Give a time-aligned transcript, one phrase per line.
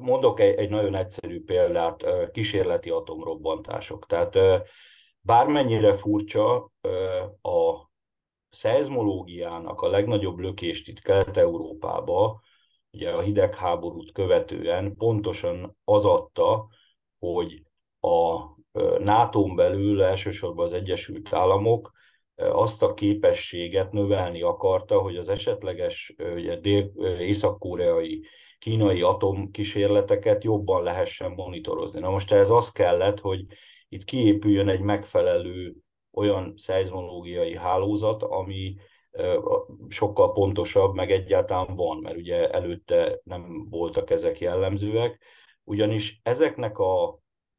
[0.00, 4.06] mondok egy, egy nagyon egyszerű példát, kísérleti atomrobbantások.
[4.06, 4.38] Tehát
[5.20, 6.70] bármennyire furcsa,
[7.42, 7.90] a
[8.50, 12.40] szeizmológiának a legnagyobb lökést itt Kelet-Európába,
[12.92, 16.68] ugye a hidegháborút követően pontosan az adta,
[17.18, 17.62] hogy
[18.00, 18.38] a
[18.98, 21.92] nato belül elsősorban az Egyesült Államok
[22.34, 26.60] azt a képességet növelni akarta, hogy az esetleges ugye,
[27.18, 28.24] észak-koreai
[28.60, 32.00] kínai atomkísérleteket jobban lehessen monitorozni.
[32.00, 33.44] Na most ehhez az kellett, hogy
[33.88, 35.74] itt kiépüljön egy megfelelő
[36.12, 38.76] olyan szeizmológiai hálózat, ami
[39.88, 45.22] sokkal pontosabb, meg egyáltalán van, mert ugye előtte nem voltak ezek jellemzőek,
[45.64, 47.18] ugyanis ezeknek a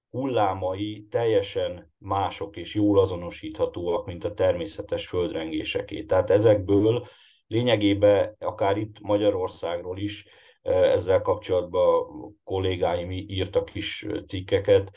[0.09, 6.03] hullámai teljesen mások és jól azonosíthatóak, mint a természetes földrengéseké.
[6.03, 7.07] Tehát ezekből
[7.47, 10.25] lényegében akár itt Magyarországról is
[10.61, 12.05] ezzel kapcsolatban
[12.43, 14.91] kollégáim írtak is cikkeket,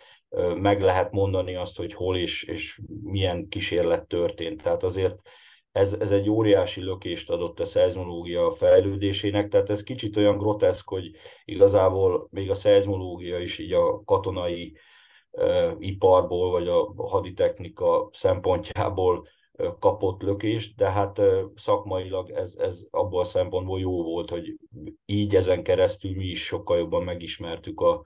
[0.54, 4.62] meg lehet mondani azt, hogy hol és, és milyen kísérlet történt.
[4.62, 5.14] Tehát azért
[5.72, 11.10] ez, ez egy óriási lökést adott a szeizmológia fejlődésének, tehát ez kicsit olyan groteszk, hogy
[11.44, 14.76] igazából még a szeizmológia is így a katonai
[15.30, 19.28] uh, iparból, vagy a haditechnika szempontjából
[19.78, 21.20] kapott lökést, de hát
[21.54, 24.56] szakmailag ez, ez abból a szempontból jó volt, hogy
[25.06, 28.04] így ezen keresztül mi is sokkal jobban megismertük a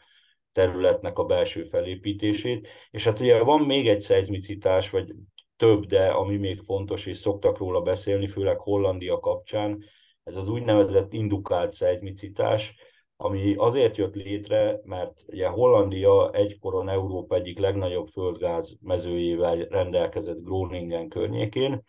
[0.53, 2.69] területnek a belső felépítését.
[2.91, 5.15] És hát ugye van még egy szeizmicitás, vagy
[5.57, 9.85] több, de ami még fontos, és szoktak róla beszélni, főleg Hollandia kapcsán,
[10.25, 12.75] ez az úgynevezett indukált szeizmicitás,
[13.21, 21.09] ami azért jött létre, mert ugye Hollandia egykoron Európa egyik legnagyobb földgáz mezőjével rendelkezett Groningen
[21.09, 21.83] környékén,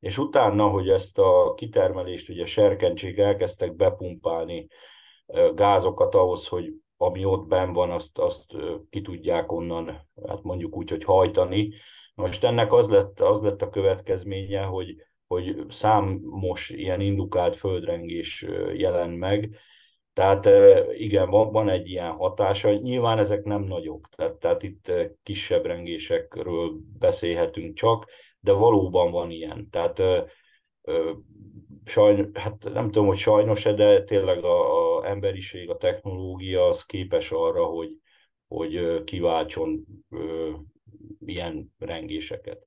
[0.00, 4.66] és utána, hogy ezt a kitermelést ugye serkentsék elkezdtek bepumpálni
[5.54, 8.44] gázokat ahhoz, hogy ami ott ben van, azt, azt
[8.90, 11.72] ki tudják onnan, hát mondjuk úgy, hogy hajtani.
[12.14, 19.10] Most ennek az lett, az lett a következménye, hogy, hogy számos ilyen indukált földrengés jelen
[19.10, 19.56] meg,
[20.16, 20.48] tehát
[20.98, 22.72] igen, van, van egy ilyen hatása.
[22.72, 28.06] Nyilván ezek nem nagyok, tehát, tehát itt kisebb rengésekről beszélhetünk csak,
[28.40, 29.68] de valóban van ilyen.
[29.70, 30.02] Tehát
[31.84, 37.30] sajnos, hát nem tudom, hogy sajnos-e, de tényleg a, a emberiség, a technológia az képes
[37.30, 37.90] arra, hogy,
[38.48, 39.84] hogy kiváltson
[41.24, 42.66] ilyen rengéseket.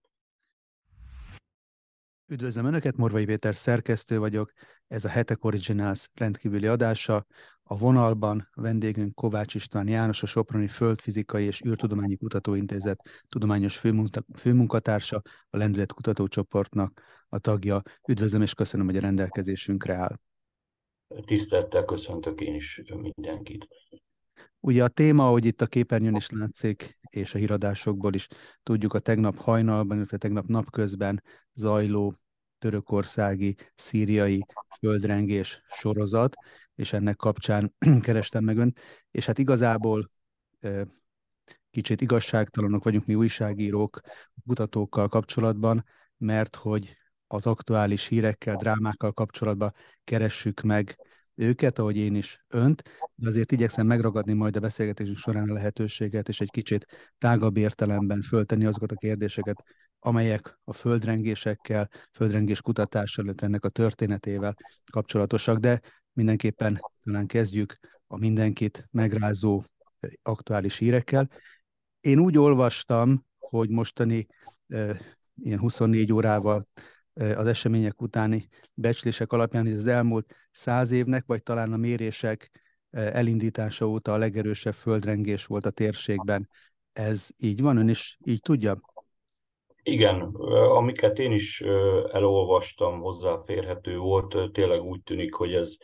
[2.27, 4.53] Üdvözlöm Önöket, Morvai Péter szerkesztő vagyok,
[4.89, 7.25] ez a Hetek Originals rendkívüli adása.
[7.63, 13.81] A vonalban a vendégünk Kovács István János, a Soproni Földfizikai és űrtudományi kutatóintézet tudományos
[14.35, 17.81] főmunkatársa, a Lendület Kutatócsoportnak a tagja.
[18.07, 20.19] Üdvözlöm és köszönöm, hogy a rendelkezésünkre áll.
[21.25, 23.67] Tisztelettel köszöntök én is mindenkit.
[24.59, 28.27] Ugye a téma, ahogy itt a képernyőn is látszik, és a híradásokból is
[28.63, 31.23] tudjuk, a tegnap hajnalban, illetve tegnap napközben
[31.53, 32.13] zajló
[32.59, 34.45] törökországi, szíriai
[34.79, 36.35] földrengés sorozat,
[36.75, 38.79] és ennek kapcsán kerestem meg önt,
[39.11, 40.11] és hát igazából
[41.69, 43.99] kicsit igazságtalanok vagyunk mi újságírók,
[44.45, 45.85] kutatókkal kapcsolatban,
[46.17, 46.97] mert hogy
[47.27, 49.73] az aktuális hírekkel, drámákkal kapcsolatban
[50.03, 50.97] keressük meg
[51.35, 52.81] őket, ahogy én is önt,
[53.15, 56.85] de azért igyekszem megragadni majd a beszélgetésünk során a lehetőséget, és egy kicsit
[57.17, 59.63] tágabb értelemben föltenni azokat a kérdéseket,
[59.99, 64.55] amelyek a földrengésekkel, földrengés kutatással, illetve ennek a történetével
[64.91, 65.81] kapcsolatosak, de
[66.13, 67.77] mindenképpen talán kezdjük
[68.07, 69.63] a mindenkit megrázó
[70.21, 71.29] aktuális hírekkel.
[71.99, 74.27] Én úgy olvastam, hogy mostani
[75.35, 76.67] ilyen 24 órával
[77.13, 82.51] az események utáni becslések alapján, hogy az elmúlt száz évnek, vagy talán a mérések
[82.91, 86.49] elindítása óta a legerősebb földrengés volt a térségben.
[86.91, 87.77] Ez így van?
[87.77, 88.79] Ön is így tudja?
[89.89, 90.21] Igen,
[90.69, 91.61] amiket én is
[92.11, 95.77] elolvastam, hozzáférhető volt, tényleg úgy tűnik, hogy ez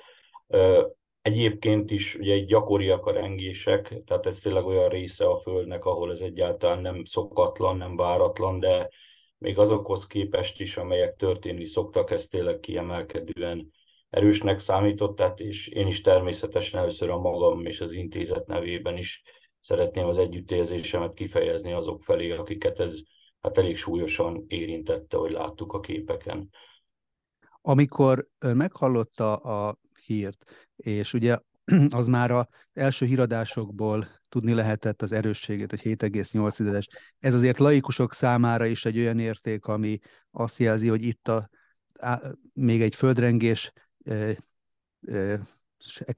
[1.22, 6.20] egyébként is ugye gyakoriak a rengések, tehát ez tényleg olyan része a Földnek, ahol ez
[6.20, 8.90] egyáltalán nem szokatlan, nem váratlan, de
[9.38, 13.72] még azokhoz képest is, amelyek történni szoktak, ez tényleg kiemelkedően
[14.10, 19.24] erősnek számított, tehát és én is természetesen először a magam és az intézet nevében is
[19.60, 23.00] szeretném az együttérzésemet kifejezni azok felé, akiket ez
[23.46, 26.50] hát elég súlyosan érintette, hogy láttuk a képeken.
[27.62, 31.38] Amikor meghallotta a hírt, és ugye
[31.90, 36.86] az már az első híradásokból tudni lehetett az erősségét, hogy 7,8-es.
[37.20, 39.98] Ez azért laikusok számára is egy olyan érték, ami
[40.32, 41.50] azt jelzi, hogy itt a,
[42.00, 42.22] á,
[42.54, 43.72] még egy földrengés
[44.04, 44.38] e,
[45.08, 45.42] e,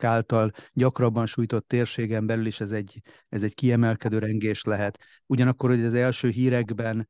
[0.03, 4.99] által gyakrabban sújtott térségen belül is ez egy, ez egy kiemelkedő rengés lehet.
[5.25, 7.07] Ugyanakkor, hogy az első hírekben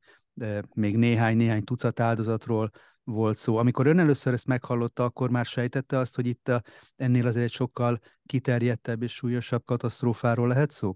[0.74, 2.70] még néhány-néhány tucat áldozatról
[3.04, 3.56] volt szó.
[3.56, 6.62] Amikor ön először ezt meghallotta, akkor már sejtette azt, hogy itt a,
[6.96, 10.94] ennél azért egy sokkal kiterjedtebb és súlyosabb katasztrófáról lehet szó?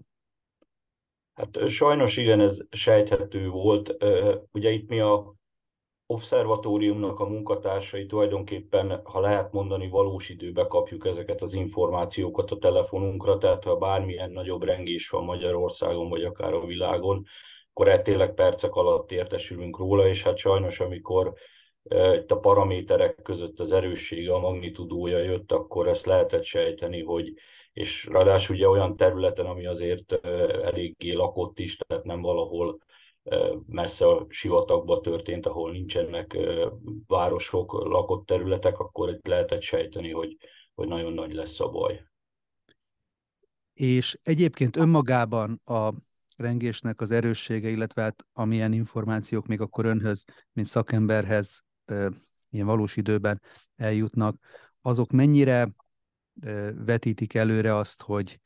[1.33, 3.95] Hát sajnos igen, ez sejthető volt.
[4.51, 5.35] Ugye itt mi a
[6.13, 13.37] obszervatóriumnak a munkatársai tulajdonképpen, ha lehet mondani, valós időbe kapjuk ezeket az információkat a telefonunkra,
[13.37, 17.25] tehát ha bármilyen nagyobb rengés van Magyarországon, vagy akár a világon,
[17.69, 21.33] akkor e tényleg percek alatt értesülünk róla, és hát sajnos, amikor
[22.15, 27.33] itt a paraméterek között az erőssége, a magnitudója jött, akkor ezt lehetett sejteni, hogy
[27.73, 30.25] és ráadásul ugye olyan területen, ami azért
[30.63, 32.77] eléggé lakott is, tehát nem valahol
[33.65, 36.37] messze a sivatagba történt, ahol nincsenek
[37.07, 40.37] városok, lakott területek, akkor itt lehetett sejteni, hogy,
[40.73, 42.05] hogy nagyon nagy lesz a baj.
[43.73, 45.93] És egyébként önmagában a
[46.35, 51.63] rengésnek az erőssége, illetve hát amilyen információk még akkor önhöz, mint szakemberhez
[52.49, 53.41] ilyen valós időben
[53.75, 54.35] eljutnak,
[54.81, 55.69] azok mennyire
[56.85, 58.39] vetítik előre azt, hogy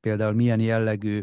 [0.00, 1.22] például milyen jellegű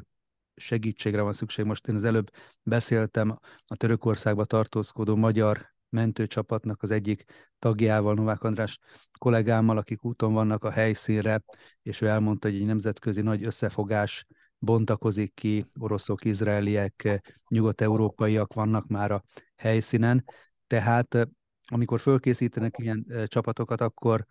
[0.55, 1.65] segítségre van szükség.
[1.65, 2.29] Most én az előbb
[2.63, 7.23] beszéltem a Törökországba tartózkodó magyar mentőcsapatnak az egyik
[7.59, 8.79] tagjával, Novák András
[9.19, 11.43] kollégámmal, akik úton vannak a helyszínre,
[11.81, 14.25] és ő elmondta, hogy egy nemzetközi nagy összefogás
[14.57, 19.23] bontakozik ki, oroszok, izraeliek, nyugat-európaiak vannak már a
[19.55, 20.25] helyszínen,
[20.67, 21.27] tehát
[21.67, 24.25] amikor fölkészítenek ilyen csapatokat, akkor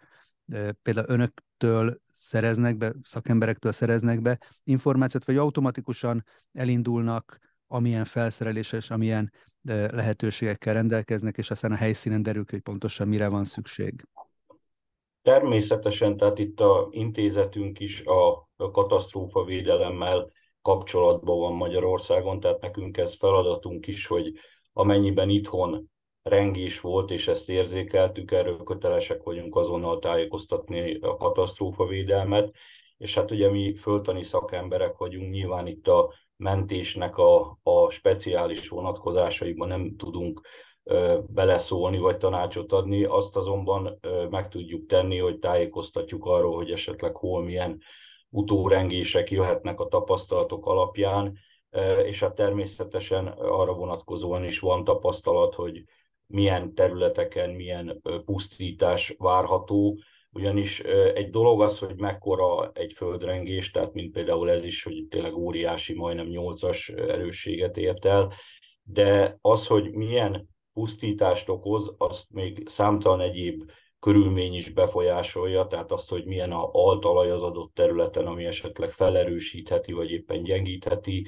[0.83, 9.33] például önöktől szereznek be, szakemberektől szereznek be információt, vagy automatikusan elindulnak, amilyen felszereléses, amilyen
[9.63, 14.07] lehetőségekkel rendelkeznek, és aztán a helyszínen derül hogy pontosan mire van szükség.
[15.23, 20.31] Természetesen, tehát itt a intézetünk is a katasztrófa védelemmel
[20.63, 24.33] kapcsolatban van Magyarországon, tehát nekünk ez feladatunk is, hogy
[24.73, 25.91] amennyiben itthon
[26.25, 32.55] rengés volt, és ezt érzékeltük, erről kötelesek vagyunk azonnal tájékoztatni a katasztrófa védelmet,
[32.97, 39.69] és hát ugye mi föltani szakemberek vagyunk, nyilván itt a mentésnek a, a speciális vonatkozásaiban
[39.69, 40.41] nem tudunk
[40.83, 46.71] ö, beleszólni vagy tanácsot adni, azt azonban ö, meg tudjuk tenni, hogy tájékoztatjuk arról, hogy
[46.71, 47.81] esetleg hol milyen
[48.29, 51.39] utórengések jöhetnek a tapasztalatok alapján,
[52.05, 55.85] és hát természetesen arra vonatkozóan is van tapasztalat, hogy
[56.27, 59.99] milyen területeken milyen pusztítás várható,
[60.31, 60.81] ugyanis
[61.15, 65.95] egy dolog az, hogy mekkora egy földrengés, tehát mint például ez is, hogy tényleg óriási,
[65.95, 68.33] majdnem 8-as erősséget ért el,
[68.83, 73.63] de az, hogy milyen pusztítást okoz, azt még számtalan egyéb
[74.01, 79.93] körülmény is befolyásolja, tehát azt, hogy milyen a altalaj az adott területen, ami esetleg felerősítheti,
[79.93, 81.27] vagy éppen gyengítheti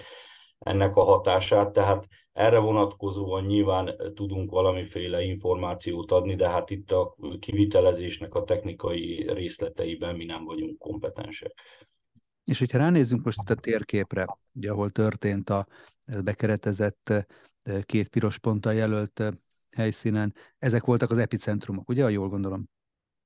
[0.59, 7.17] ennek a hatását, tehát erre vonatkozóan nyilván tudunk valamiféle információt adni, de hát itt a
[7.41, 11.53] kivitelezésnek a technikai részleteiben mi nem vagyunk kompetensek.
[12.45, 15.67] És hogyha ránézzünk most a térképre, ugye, ahol történt a
[16.25, 17.13] bekeretezett
[17.83, 19.23] két piros ponttal jelölt
[19.77, 22.69] helyszínen, ezek voltak az epicentrumok, ugye, jól gondolom?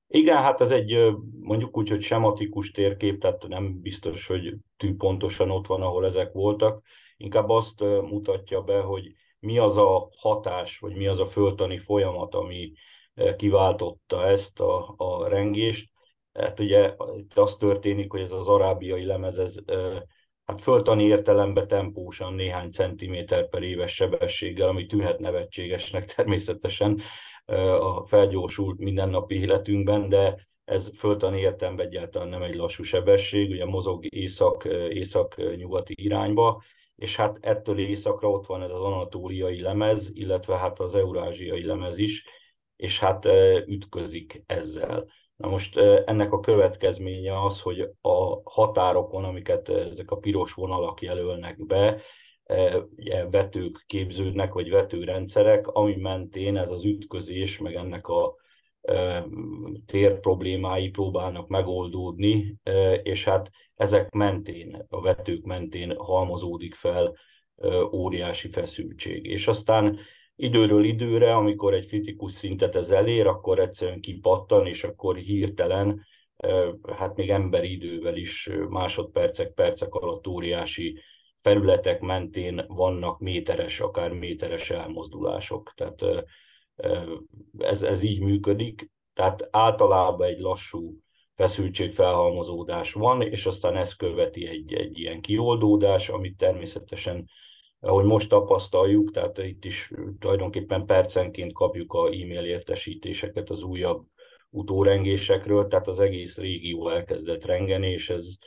[0.07, 0.97] Igen, hát ez egy
[1.39, 6.31] mondjuk úgy, hogy sematikus térkép, tehát nem biztos, hogy tű pontosan ott van, ahol ezek
[6.31, 6.83] voltak
[7.21, 12.35] inkább azt mutatja be, hogy mi az a hatás, vagy mi az a föltani folyamat,
[12.35, 12.71] ami
[13.37, 15.89] kiváltotta ezt a, a rengést.
[16.33, 19.55] Hát ugye itt az történik, hogy ez az arábiai lemez, ez
[20.45, 27.01] hát föltani értelemben tempósan néhány centiméter per éves sebességgel, ami tűnhet nevetségesnek természetesen
[27.79, 34.05] a felgyorsult mindennapi életünkben, de ez föltani értelemben egyáltalán nem egy lassú sebesség, ugye mozog
[34.15, 36.63] észak, észak-nyugati irányba,
[37.01, 41.97] és hát ettől északra ott van ez az anatóliai lemez, illetve hát az eurázsiai lemez
[41.97, 42.25] is,
[42.75, 43.25] és hát
[43.65, 45.07] ütközik ezzel.
[45.35, 51.65] Na most ennek a következménye az, hogy a határokon, amiket ezek a piros vonalak jelölnek
[51.65, 52.01] be,
[53.29, 58.35] vetők képződnek, vagy vetőrendszerek, ami mentén ez az ütközés, meg ennek a
[59.85, 62.55] tér problémái próbálnak megoldódni,
[63.03, 67.15] és hát ezek mentén, a vetők mentén halmozódik fel
[67.91, 69.25] óriási feszültség.
[69.25, 69.99] És aztán
[70.35, 76.05] időről időre, amikor egy kritikus szintet ez elér, akkor egyszerűen kipattan, és akkor hirtelen,
[76.97, 80.99] hát még emberi idővel is másodpercek, percek alatt óriási
[81.37, 85.73] felületek mentén vannak méteres, akár méteres elmozdulások.
[85.75, 86.03] Tehát
[87.57, 90.97] ez, ez így működik, tehát általában egy lassú
[91.35, 97.29] feszültségfelhalmozódás van, és aztán ezt követi egy, egy ilyen kioldódás, amit természetesen
[97.83, 104.05] ahogy most tapasztaljuk, tehát itt is tulajdonképpen percenként kapjuk a e-mail értesítéseket az újabb
[104.49, 108.37] utórengésekről, tehát az egész régió elkezdett rengeni, és ez,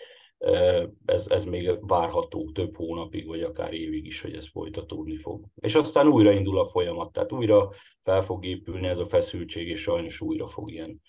[1.05, 5.45] ez, ez még várható több hónapig, vagy akár évig is, hogy ez folytatódni fog.
[5.55, 7.71] És aztán újraindul a folyamat, tehát újra
[8.03, 11.01] fel fog épülni ez a feszültség, és sajnos újra fog ilyen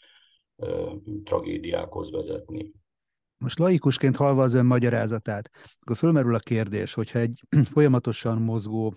[1.23, 2.71] tragédiákhoz vezetni.
[3.37, 5.49] Most laikusként halva az ön magyarázatát,
[5.79, 8.93] akkor fölmerül a kérdés, hogyha egy folyamatosan mozgó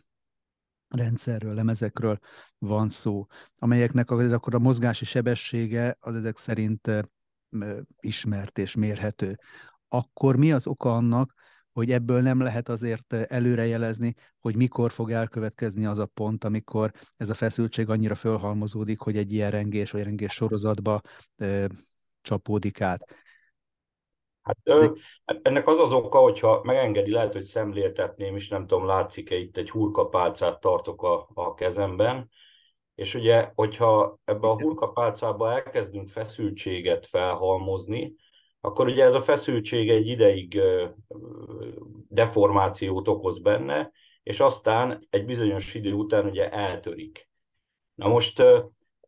[0.89, 2.19] rendszerről, lemezekről
[2.59, 3.27] van szó,
[3.57, 6.91] amelyeknek akkor a mozgási sebessége az ezek szerint
[8.01, 9.39] ismert és mérhető.
[9.89, 11.35] Akkor mi az oka annak,
[11.73, 17.31] hogy ebből nem lehet azért előrejelezni, hogy mikor fog elkövetkezni az a pont, amikor ez
[17.31, 21.01] a feszültség annyira fölhalmozódik, hogy egy ilyen rengés vagy rengés sorozatba
[21.37, 21.65] ö,
[22.23, 23.15] csapódik át.
[24.43, 24.87] Hát, ö,
[25.25, 29.71] ennek az az oka, hogyha megengedi, lehet, hogy szemléltetném is, nem tudom, látszik-e itt egy
[29.71, 32.31] hurkapálcát tartok a, a kezemben,
[32.95, 38.15] és ugye, hogyha ebbe a hurkapálcába elkezdünk feszültséget felhalmozni,
[38.61, 40.61] akkor ugye ez a feszültség egy ideig
[42.09, 47.29] deformációt okoz benne, és aztán egy bizonyos idő után ugye eltörik.
[47.95, 48.43] Na most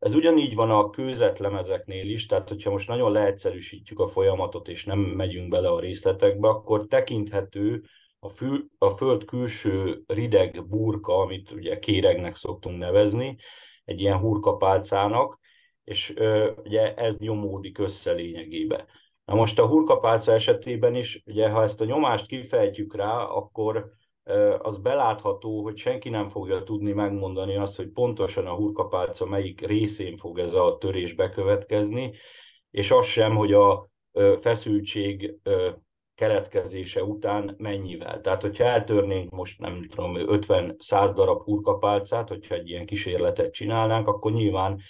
[0.01, 4.99] ez ugyanígy van a kőzetlemezeknél is, tehát hogyha most nagyon leegyszerűsítjük a folyamatot, és nem
[4.99, 7.83] megyünk bele a részletekbe, akkor tekinthető
[8.19, 13.37] a, fül, a föld külső rideg burka, amit ugye kéregnek szoktunk nevezni,
[13.85, 15.39] egy ilyen hurkapálcának,
[15.85, 18.87] és ö, ugye ez nyomódik össze lényegébe.
[19.31, 23.91] Na most a hurkapálca esetében is, ugye ha ezt a nyomást kifejtjük rá, akkor
[24.59, 30.17] az belátható, hogy senki nem fogja tudni megmondani azt, hogy pontosan a hurkapálca melyik részén
[30.17, 32.13] fog ez a törés bekövetkezni,
[32.71, 33.89] és az sem, hogy a
[34.41, 35.35] feszültség
[36.15, 38.21] keletkezése után mennyivel.
[38.21, 44.33] Tehát, hogyha eltörnénk most nem tudom, 50-100 darab hurkapálcát, hogyha egy ilyen kísérletet csinálnánk, akkor
[44.33, 44.81] nyilván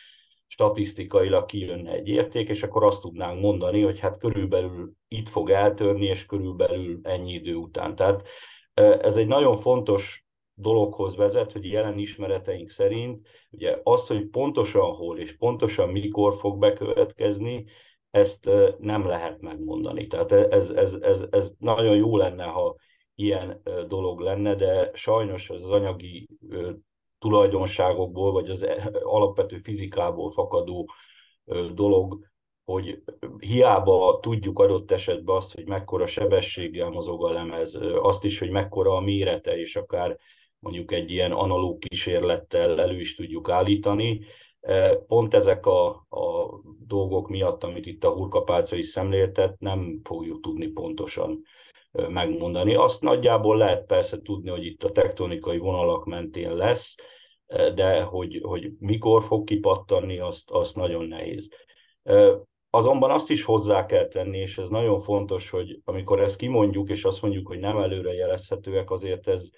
[0.50, 6.07] statisztikailag kijönne egy érték, és akkor azt tudnánk mondani, hogy hát körülbelül itt fog eltörni,
[6.07, 7.95] és körülbelül ennyi idő után.
[7.95, 8.26] Tehát
[8.75, 15.19] ez egy nagyon fontos dologhoz vezet, hogy jelen ismereteink szerint ugye azt, hogy pontosan hol
[15.19, 17.64] és pontosan mikor fog bekövetkezni,
[18.11, 20.07] ezt nem lehet megmondani.
[20.07, 22.76] Tehát ez, ez, ez, ez nagyon jó lenne, ha
[23.14, 26.28] ilyen dolog lenne, de sajnos az anyagi
[27.21, 30.91] tulajdonságokból, vagy az e, alapvető fizikából fakadó
[31.75, 32.19] dolog,
[32.65, 33.03] hogy
[33.39, 38.97] hiába tudjuk adott esetben azt, hogy mekkora sebességgel mozog a lemez, azt is, hogy mekkora
[38.97, 40.19] a mérete, és akár
[40.59, 44.21] mondjuk egy ilyen analóg kísérlettel elő is tudjuk állítani.
[45.07, 50.67] Pont ezek a, a dolgok miatt, amit itt a hurkapálca is szemléltet, nem fogjuk tudni
[50.67, 51.43] pontosan
[51.92, 52.75] megmondani.
[52.75, 56.94] Azt nagyjából lehet persze tudni, hogy itt a tektonikai vonalak mentén lesz,
[57.75, 61.49] de hogy, hogy mikor fog kipattanni, azt, azt nagyon nehéz.
[62.70, 67.04] Azonban azt is hozzá kell tenni, és ez nagyon fontos, hogy amikor ezt kimondjuk, és
[67.04, 69.49] azt mondjuk, hogy nem előrejelezhetőek, azért ez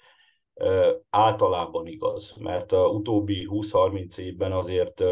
[1.09, 5.03] általában igaz, mert a utóbbi 20-30 évben azért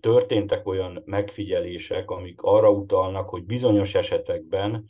[0.00, 4.86] történtek olyan megfigyelések, amik arra utalnak, hogy bizonyos esetekben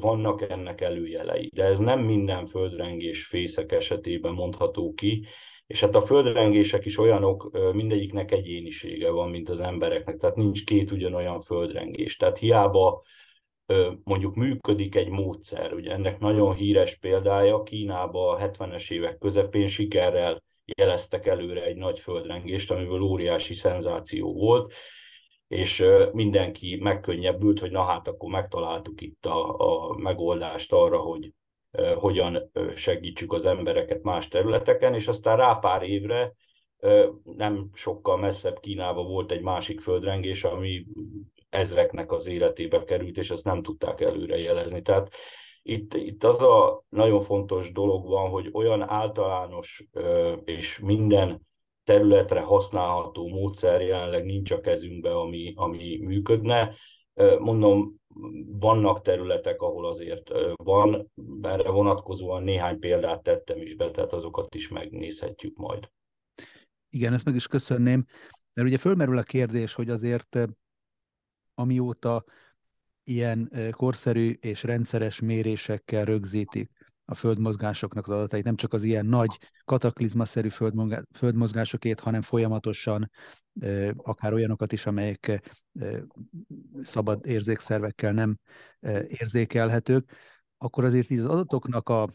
[0.00, 1.50] vannak ennek előjelei.
[1.54, 5.26] De ez nem minden földrengés fészek esetében mondható ki,
[5.66, 10.90] és hát a földrengések is olyanok, mindegyiknek egyénisége van, mint az embereknek, tehát nincs két
[10.90, 12.16] ugyanolyan földrengés.
[12.16, 13.02] Tehát hiába
[14.04, 20.42] mondjuk működik egy módszer, ugye ennek nagyon híres példája, Kínában a 70-es évek közepén sikerrel
[20.64, 24.72] jeleztek előre egy nagy földrengést, amiből óriási szenzáció volt,
[25.48, 31.32] és mindenki megkönnyebbült, hogy na hát akkor megtaláltuk itt a, a megoldást arra, hogy
[31.94, 36.32] hogyan segítsük az embereket más területeken, és aztán rá pár évre
[37.24, 40.86] nem sokkal messzebb Kínába volt egy másik földrengés, ami
[41.48, 44.82] ezreknek az életébe került, és ezt nem tudták előre jelezni.
[44.82, 45.14] Tehát
[45.62, 49.84] itt, itt az a nagyon fontos dolog van, hogy olyan általános
[50.44, 51.40] és minden
[51.84, 56.74] területre használható módszer jelenleg nincs a kezünkbe, ami, ami működne.
[57.38, 57.94] Mondom,
[58.46, 61.10] vannak területek, ahol azért van,
[61.42, 65.88] erre vonatkozóan néhány példát tettem is be, tehát azokat is megnézhetjük majd.
[66.90, 68.04] Igen, ezt meg is köszönném,
[68.54, 70.38] mert ugye fölmerül a kérdés, hogy azért
[71.54, 72.24] amióta
[73.04, 76.70] ilyen korszerű és rendszeres mérésekkel rögzítik
[77.04, 80.48] a földmozgásoknak az adatait, nem csak az ilyen nagy kataklizmaszerű
[81.12, 83.10] földmozgásokét, hanem folyamatosan
[83.96, 85.52] akár olyanokat is, amelyek
[86.82, 88.38] szabad érzékszervekkel nem
[89.06, 90.10] érzékelhetők,
[90.58, 92.08] akkor azért így az adatoknak a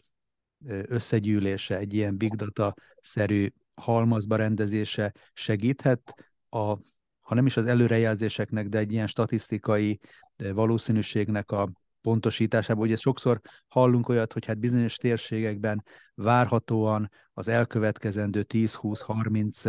[0.86, 6.32] összegyűlése, egy ilyen big data-szerű halmazba rendezése segíthet.
[6.48, 6.76] A
[7.20, 9.98] ha nem is az előrejelzéseknek, de egy ilyen statisztikai
[10.36, 11.70] valószínűségnek a
[12.00, 19.62] pontosításában, ugye sokszor hallunk olyat, hogy hát bizonyos térségekben várhatóan az elkövetkezendő 10, 20, 30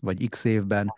[0.00, 0.94] vagy x évben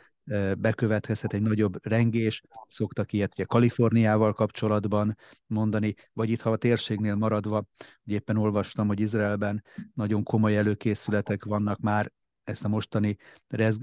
[0.58, 5.16] bekövetkezhet egy nagyobb rengés, szoktak ilyet ugye Kaliforniával kapcsolatban
[5.46, 7.64] mondani, vagy itt, ha a térségnél maradva,
[8.04, 12.12] ugye éppen olvastam, hogy Izraelben nagyon komoly előkészületek vannak már
[12.44, 13.16] ezt a mostani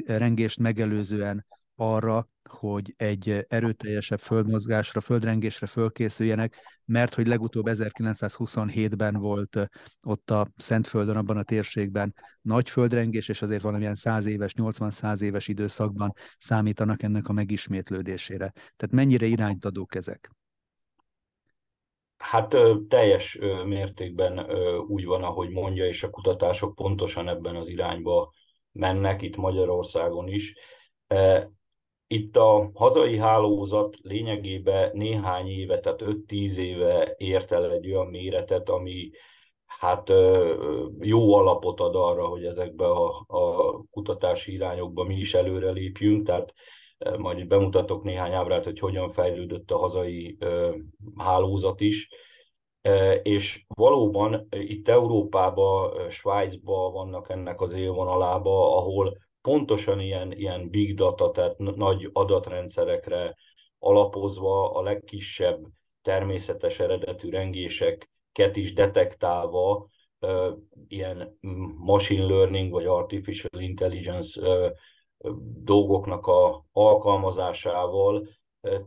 [0.05, 1.45] rengést megelőzően
[1.79, 9.69] arra, hogy egy erőteljesebb földmozgásra, földrengésre fölkészüljenek, mert hogy legutóbb 1927-ben volt
[10.07, 15.47] ott a Szentföldön, abban a térségben nagy földrengés, és azért valamilyen 100 éves, 80-100 éves
[15.47, 18.49] időszakban számítanak ennek a megismétlődésére.
[18.49, 20.31] Tehát mennyire irányt adók ezek?
[22.17, 22.55] Hát
[22.87, 24.39] teljes mértékben
[24.87, 28.33] úgy van, ahogy mondja, és a kutatások pontosan ebben az irányba
[28.71, 30.55] mennek, itt Magyarországon is
[32.07, 38.69] itt a hazai hálózat lényegében néhány éve, tehát 5-10 éve ért el egy olyan méretet,
[38.69, 39.09] ami
[39.65, 40.09] hát
[40.99, 46.53] jó alapot ad arra, hogy ezekbe a, a kutatási irányokba mi is előre lépjünk, tehát
[47.17, 50.37] majd bemutatok néhány ábrát, hogy hogyan fejlődött a hazai
[51.15, 52.09] hálózat is.
[53.23, 61.31] És valóban itt Európában, Svájcban vannak ennek az élvonalába, ahol pontosan ilyen, ilyen big data,
[61.31, 63.35] tehát nagy adatrendszerekre
[63.79, 65.65] alapozva a legkisebb
[66.01, 69.87] természetes eredetű rengéseket is detektálva,
[70.87, 71.37] ilyen
[71.77, 74.41] machine learning vagy artificial intelligence
[75.63, 78.27] dolgoknak a alkalmazásával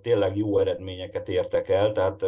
[0.02, 2.22] tényleg jó eredményeket értek el, tehát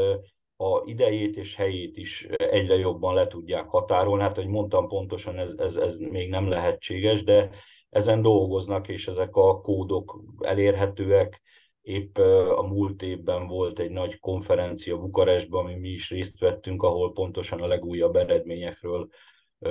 [0.57, 4.23] a idejét és helyét is egyre jobban le tudják határolni.
[4.23, 7.51] Hát, hogy mondtam pontosan, ez, ez, ez még nem lehetséges, de
[7.93, 11.43] ezen dolgoznak, és ezek a kódok elérhetőek.
[11.83, 12.19] Épp
[12.57, 17.61] a múlt évben volt egy nagy konferencia Bukarestben, ami mi is részt vettünk, ahol pontosan
[17.61, 19.09] a legújabb eredményekről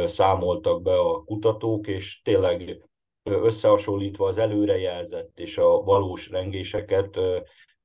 [0.06, 2.90] számoltak be a kutatók, és tényleg
[3.24, 7.20] összehasonlítva az előrejelzett és a valós rengéseket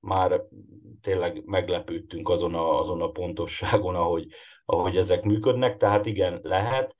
[0.00, 0.42] már
[1.00, 4.26] tényleg meglepődtünk azon a, azon a pontosságon, ahogy,
[4.64, 5.76] ahogy ezek működnek.
[5.76, 6.95] Tehát igen, lehet,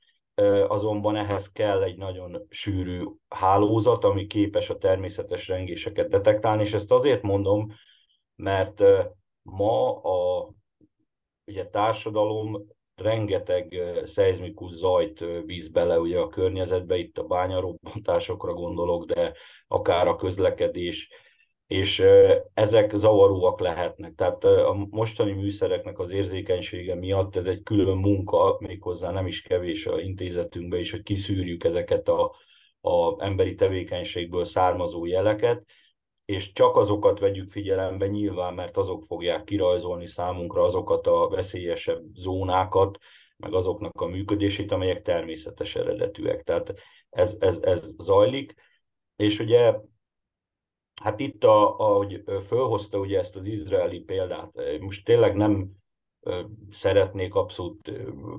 [0.68, 6.90] azonban ehhez kell egy nagyon sűrű hálózat, ami képes a természetes rengéseket detektálni, és ezt
[6.90, 7.72] azért mondom,
[8.36, 8.82] mert
[9.42, 10.48] ma a
[11.44, 19.32] ugye, társadalom rengeteg szeizmikus zajt víz bele ugye a környezetbe, itt a bányarobbantásokra gondolok, de
[19.68, 21.08] akár a közlekedés,
[21.66, 22.04] és
[22.54, 24.14] ezek zavaróak lehetnek.
[24.14, 29.86] Tehát a mostani műszereknek az érzékenysége miatt ez egy külön munka, méghozzá nem is kevés
[29.86, 32.34] a intézetünkben is, hogy kiszűrjük ezeket a,
[32.80, 35.64] a emberi tevékenységből származó jeleket,
[36.24, 42.98] és csak azokat vegyük figyelembe nyilván, mert azok fogják kirajzolni számunkra azokat a veszélyesebb zónákat,
[43.36, 46.42] meg azoknak a működését, amelyek természetes eredetűek.
[46.42, 46.74] Tehát
[47.10, 48.54] ez, ez, ez zajlik,
[49.16, 49.74] és ugye
[51.02, 55.68] Hát itt, a, ahogy fölhozta ugye ezt az izraeli példát, most tényleg nem
[56.70, 57.92] szeretnék abszolút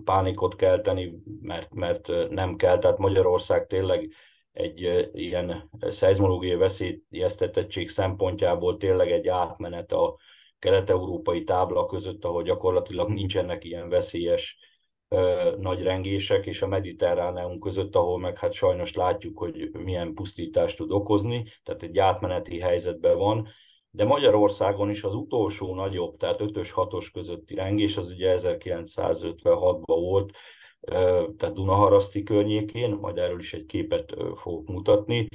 [0.03, 2.77] pánikot kelteni, mert, mert nem kell.
[2.77, 4.11] Tehát Magyarország tényleg
[4.51, 10.17] egy ilyen szeizmológiai veszélyeztetettség szempontjából tényleg egy átmenet a
[10.59, 14.57] kelet-európai tábla között, ahol gyakorlatilag nincsenek ilyen veszélyes
[15.59, 20.91] nagy rengések, és a mediterráneum között, ahol meg hát sajnos látjuk, hogy milyen pusztítást tud
[20.91, 23.47] okozni, tehát egy átmeneti helyzetben van,
[23.89, 30.31] de Magyarországon is az utolsó nagyobb, tehát 5-ös, 6-os közötti rengés, az ugye 1956-ban volt,
[31.37, 35.27] tehát Dunaharaszti környékén, majd erről is egy képet fogok mutatni,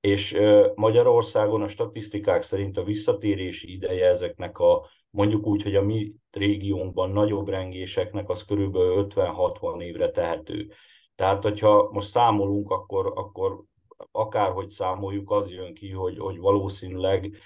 [0.00, 0.38] és
[0.74, 7.10] Magyarországon a statisztikák szerint a visszatérési ideje ezeknek a mondjuk úgy, hogy a mi régiónkban
[7.10, 10.70] nagyobb rengéseknek az körülbelül 50-60 évre tehető.
[11.14, 13.62] Tehát, hogyha most számolunk, akkor, akkor
[14.10, 17.36] akárhogy számoljuk, az jön ki, hogy, hogy valószínűleg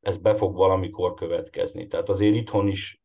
[0.00, 1.86] ez be fog valamikor következni.
[1.86, 3.02] Tehát azért itthon is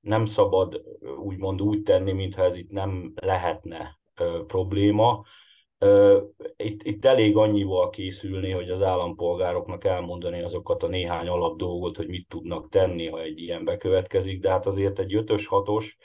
[0.00, 0.82] nem szabad
[1.18, 3.98] úgymond úgy tenni, mintha ez itt nem lehetne
[4.46, 5.24] probléma,
[6.56, 12.08] itt, itt elég annyival készülni, hogy az állampolgároknak elmondani azokat a néhány alap dolgot, hogy
[12.08, 15.96] mit tudnak tenni, ha egy ilyen bekövetkezik, de hát azért egy ötös, hatos,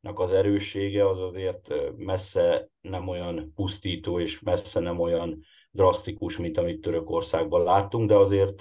[0.00, 6.80] az erőssége az azért messze nem olyan pusztító, és messze nem olyan drasztikus, mint amit
[6.80, 8.60] Törökországban láttunk, de azért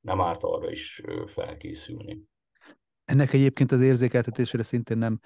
[0.00, 2.20] nem árt arra is felkészülni.
[3.04, 5.18] Ennek egyébként az érzékeltetésére szintén nem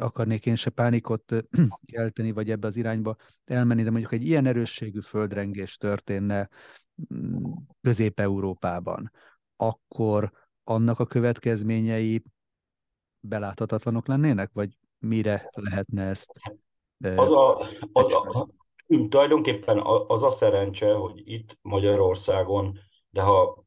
[0.00, 1.34] akarnék én se pánikot
[1.92, 6.48] kelteni, vagy ebbe az irányba elmenni, de mondjuk egy ilyen erősségű földrengés történne
[7.14, 9.12] mm, Közép-Európában,
[9.56, 10.32] akkor
[10.64, 12.22] annak a következményei
[13.20, 16.32] beláthatatlanok lennének, vagy mire lehetne ezt?
[17.16, 18.48] Az a, az a,
[19.08, 22.78] tulajdonképpen az a szerencse, hogy itt Magyarországon,
[23.10, 23.64] de ha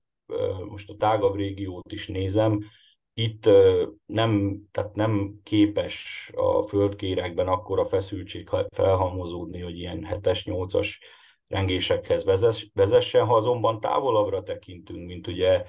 [0.69, 2.63] most a tágabb régiót is nézem,
[3.13, 3.49] itt
[4.05, 10.89] nem, tehát nem képes a földkérekben akkor a feszültség felhalmozódni, hogy ilyen 7-es, 8-as
[11.47, 12.23] rengésekhez
[12.73, 15.65] vezessen, ha azonban távolabbra tekintünk, mint ugye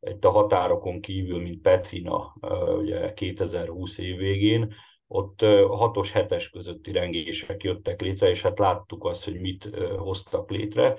[0.00, 2.36] itt a határokon kívül, mint Petrina,
[2.78, 4.74] ugye 2020 év végén,
[5.06, 10.96] ott 6-os, 7-es közötti rengések jöttek létre, és hát láttuk azt, hogy mit hoztak létre.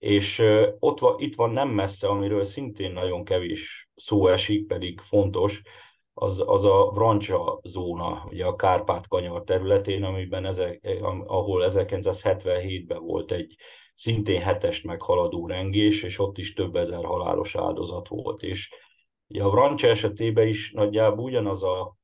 [0.00, 0.42] És
[0.78, 5.62] ott van, itt van nem messze, amiről szintén nagyon kevés szó esik, pedig fontos,
[6.14, 13.56] az, az a Vrancsa zóna, ugye a Kárpát-kanyar területén, amiben ezek, ahol 1977-ben volt egy
[13.94, 18.42] szintén hetest meghaladó rengés, és ott is több ezer halálos áldozat volt.
[18.42, 18.74] És
[19.28, 21.96] ugye a Vrancsa esetében is nagyjából ugyanaz a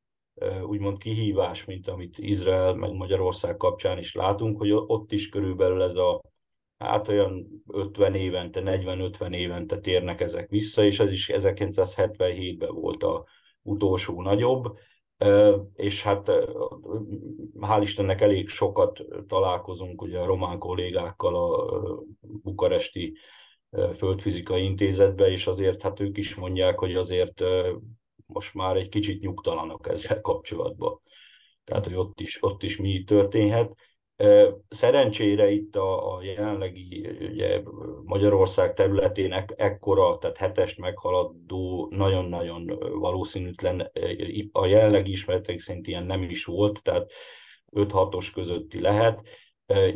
[0.63, 5.95] úgymond kihívás, mint amit Izrael meg Magyarország kapcsán is látunk, hogy ott is körülbelül ez
[5.95, 6.21] a
[6.79, 13.25] hát olyan 50 évente, 40-50 évente térnek ezek vissza, és ez is 1977-ben volt a
[13.63, 14.79] utolsó nagyobb,
[15.75, 16.31] és hát
[17.61, 23.17] hál' Istennek elég sokat találkozunk ugye a román kollégákkal a bukaresti
[23.95, 27.43] földfizikai intézetbe, és azért hát ők is mondják, hogy azért
[28.27, 31.01] most már egy kicsit nyugtalanak ezzel kapcsolatban.
[31.65, 33.75] Tehát, hogy ott is, ott is mi történhet.
[34.69, 37.63] Szerencsére itt a, a jelenlegi ugye,
[38.05, 43.91] Magyarország területének ekkora, tehát hetest meghaladó, nagyon-nagyon valószínűtlen,
[44.53, 47.11] a jelenlegi ismeretek szerint ilyen nem is volt, tehát
[47.73, 49.23] 5-6-os közötti lehet.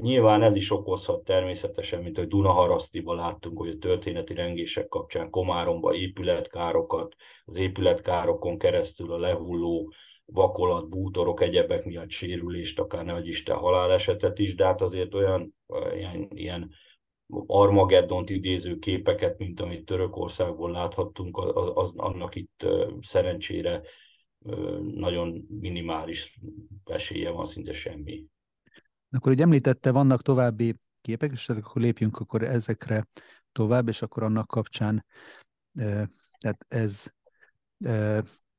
[0.01, 5.95] Nyilván ez is okozhat természetesen, mint hogy Dunaharasztiban láttunk, hogy a történeti rengések kapcsán Komáromba
[5.95, 9.93] épületkárokat, az épületkárokon keresztül a lehulló
[10.33, 15.55] vakolat, bútorok, egyebek miatt sérülést, akár ne Isten halálesetet is, de hát azért olyan
[15.95, 16.71] ilyen, ilyen
[17.47, 21.38] Armageddont idéző képeket, mint amit Törökországból láthattunk,
[21.75, 22.66] az, annak itt
[23.01, 23.83] szerencsére
[24.95, 26.40] nagyon minimális
[26.85, 28.25] esélye van, szinte semmi.
[29.11, 33.07] Akkor, hogy említette, vannak további képek, és akkor lépjünk akkor ezekre
[33.53, 35.07] tovább, és akkor annak kapcsán,
[36.38, 37.12] tehát ez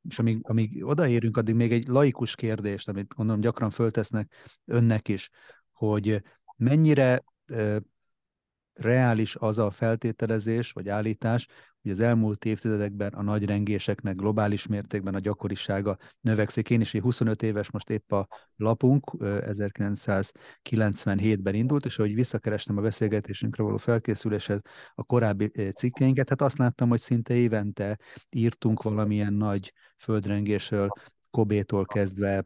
[0.10, 4.34] és amíg, amíg odaérünk, addig még egy laikus kérdést, amit gondolom gyakran föltesznek
[4.66, 5.30] önnek is,
[5.72, 6.24] hogy
[6.58, 7.24] mennyire
[8.74, 11.48] reális az a feltételezés vagy állítás,
[11.82, 16.70] hogy az elmúlt évtizedekben a nagy rengéseknek globális mértékben a gyakorisága növekszik.
[16.70, 23.64] Én is 25 éves, most épp a lapunk 1997-ben indult, és ahogy visszakerestem a beszélgetésünkre
[23.64, 24.60] való felkészüléshez
[24.94, 27.98] a korábbi cikkeinket, hát azt láttam, hogy szinte évente
[28.30, 30.92] írtunk valamilyen nagy földrengésről,
[31.32, 32.44] Kobétól kezdve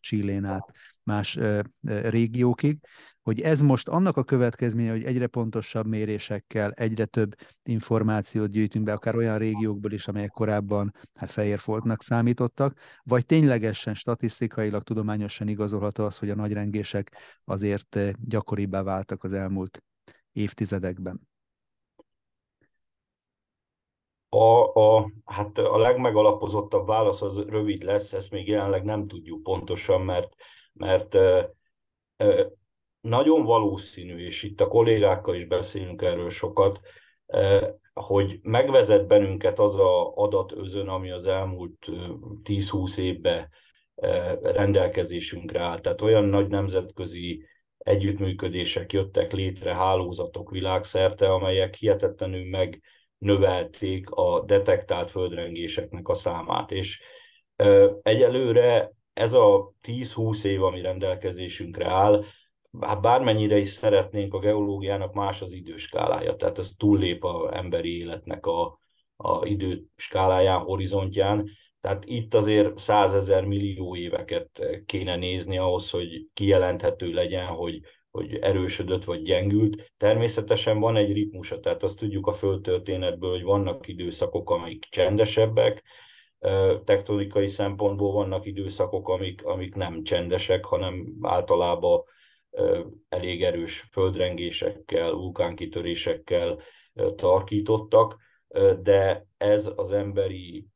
[0.00, 0.72] Csillén át
[1.04, 1.38] más
[1.86, 2.78] régiókig,
[3.22, 8.92] hogy ez most annak a következménye, hogy egyre pontosabb mérésekkel, egyre több információt gyűjtünk be,
[8.92, 16.18] akár olyan régiókból is, amelyek korábban hát fehérfoltnak számítottak, vagy ténylegesen statisztikailag, tudományosan igazolható az,
[16.18, 19.82] hogy a nagyrengések azért gyakoribbá váltak az elmúlt
[20.32, 21.20] évtizedekben.
[24.28, 30.00] A, a, hát a legmegalapozottabb válasz az rövid lesz, ezt még jelenleg nem tudjuk pontosan,
[30.00, 30.34] mert,
[30.72, 31.18] mert
[33.00, 36.80] nagyon valószínű, és itt a kollégákkal is beszélünk erről sokat,
[37.92, 41.86] hogy megvezet bennünket az a adatözön, ami az elmúlt
[42.44, 43.48] 10-20 évben
[44.42, 45.80] rendelkezésünkre áll.
[45.80, 47.46] Tehát olyan nagy nemzetközi
[47.78, 56.70] együttműködések jöttek létre, hálózatok világszerte, amelyek hihetetlenül megnövelték a detektált földrengéseknek a számát.
[56.70, 57.02] És
[58.02, 62.24] egyelőre ez a 10-20 év, ami rendelkezésünkre áll,
[63.00, 68.78] bármennyire is szeretnénk, a geológiának más az időskálája, tehát ez túllép a emberi életnek a,
[69.16, 71.48] a időskáláján, horizontján,
[71.80, 74.48] tehát itt azért százezer millió éveket
[74.86, 79.92] kéne nézni ahhoz, hogy kijelenthető legyen, hogy, hogy erősödött vagy gyengült.
[79.96, 85.82] Természetesen van egy ritmusa, tehát azt tudjuk a földtörténetből, hogy vannak időszakok, amik csendesebbek,
[86.84, 92.02] tektonikai szempontból vannak időszakok, amik, amik nem csendesek, hanem általában
[93.08, 96.58] elég erős földrengésekkel, vulkánkitörésekkel
[97.16, 98.16] tarkítottak,
[98.82, 100.66] de ez az emberi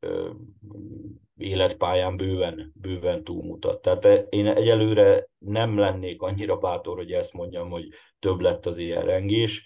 [1.37, 3.81] életpályán bőven, bőven túlmutat.
[3.81, 7.87] Tehát én egyelőre nem lennék annyira bátor, hogy ezt mondjam, hogy
[8.19, 9.65] több lett az ilyen rengés.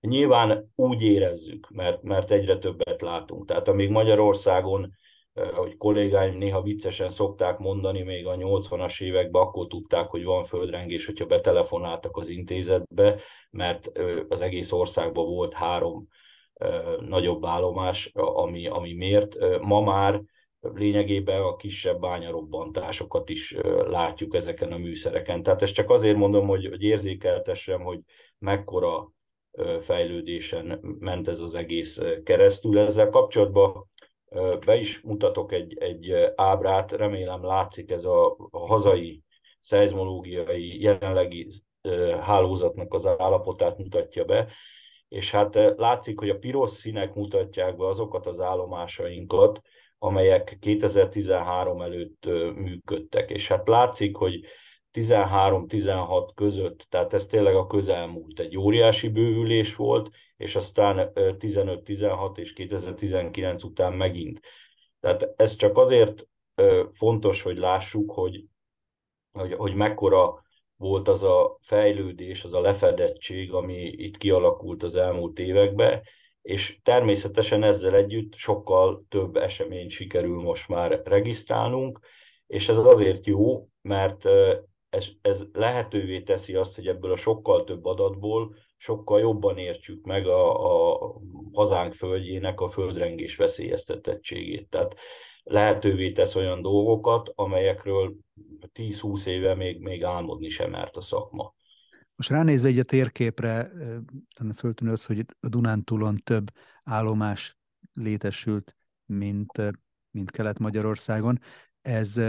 [0.00, 3.46] Nyilván úgy érezzük, mert, mert egyre többet látunk.
[3.46, 4.92] Tehát amíg Magyarországon
[5.54, 11.06] ahogy kollégáim néha viccesen szokták mondani, még a 80-as években akkor tudták, hogy van földrengés,
[11.06, 13.20] hogyha betelefonáltak az intézetbe,
[13.50, 13.90] mert
[14.28, 16.08] az egész országban volt három
[17.00, 19.60] nagyobb állomás, ami, ami miért.
[19.60, 20.22] Ma már
[20.60, 25.42] lényegében a kisebb bányarobbantásokat is látjuk ezeken a műszereken.
[25.42, 28.00] Tehát ezt csak azért mondom, hogy, hogy érzékeltessem, hogy
[28.38, 29.12] mekkora
[29.80, 32.78] fejlődésen ment ez az egész keresztül.
[32.78, 33.88] Ezzel kapcsolatban
[34.66, 39.22] be is mutatok egy, egy ábrát, remélem látszik ez a, hazai
[39.60, 41.48] szeizmológiai jelenlegi
[42.20, 44.48] hálózatnak az állapotát mutatja be,
[45.08, 49.60] és hát látszik, hogy a piros színek mutatják be azokat az állomásainkat,
[49.98, 53.30] amelyek 2013 előtt működtek.
[53.30, 54.40] És hát látszik, hogy
[54.92, 62.52] 13-16 között, tehát ez tényleg a közelmúlt, egy óriási bővülés volt, és aztán 15-16 és
[62.52, 64.40] 2019 után megint.
[65.00, 66.26] Tehát ez csak azért
[66.92, 68.44] fontos, hogy lássuk, hogy,
[69.32, 70.42] hogy, hogy mekkora
[70.76, 76.02] volt az a fejlődés, az a lefedettség, ami itt kialakult az elmúlt években,
[76.42, 82.00] és természetesen ezzel együtt sokkal több eseményt sikerül most már regisztrálnunk,
[82.46, 84.24] és ez azért jó, mert
[84.88, 90.26] ez, ez lehetővé teszi azt, hogy ebből a sokkal több adatból sokkal jobban értsük meg
[90.26, 90.50] a,
[91.04, 91.20] a
[91.52, 94.68] hazánk földjének a földrengés veszélyeztetettségét.
[94.70, 94.94] Tehát
[95.42, 98.16] lehetővé tesz olyan dolgokat, amelyekről
[98.74, 101.54] 10-20 éve még, még álmodni sem mert a szakma.
[102.16, 103.70] Most ránézve egy a térképre,
[104.56, 106.50] föltűnő az, hogy a Dunántúlon több
[106.84, 107.58] állomás
[107.92, 109.52] létesült, mint,
[110.10, 111.38] mint Kelet-Magyarországon.
[111.80, 112.20] Ez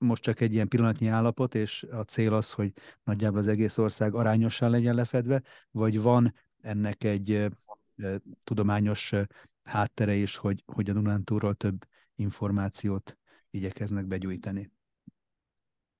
[0.00, 2.72] most csak egy ilyen pillanatnyi állapot, és a cél az, hogy
[3.04, 7.46] nagyjából az egész ország arányosan legyen lefedve, vagy van ennek egy
[8.44, 9.12] tudományos
[9.62, 11.78] háttere is, hogy, hogy a Dunántúról több
[12.14, 13.18] információt
[13.50, 14.70] igyekeznek begyújtani?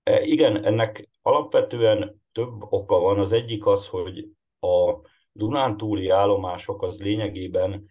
[0.02, 3.18] E, igen, ennek alapvetően több oka van.
[3.18, 4.28] Az egyik az, hogy
[4.60, 5.00] a
[5.32, 7.88] Dunántúli állomások az lényegében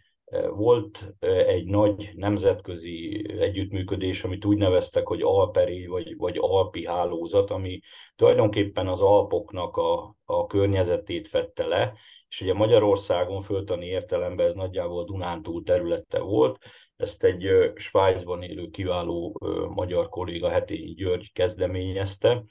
[0.49, 1.13] volt
[1.47, 7.79] egy nagy nemzetközi együttműködés, amit úgy neveztek, hogy Alperi vagy, vagy Alpi hálózat, ami
[8.15, 11.93] tulajdonképpen az Alpoknak a, a környezetét fette le,
[12.29, 16.57] és ugye Magyarországon föltani értelemben ez nagyjából Dunántúl területe volt,
[16.95, 19.41] ezt egy Svájcban élő kiváló
[19.75, 22.43] magyar kolléga Hetényi György kezdeményezte,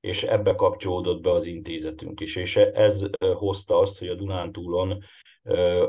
[0.00, 3.02] és ebbe kapcsolódott be az intézetünk is, és ez
[3.34, 5.04] hozta azt, hogy a Dunántúlon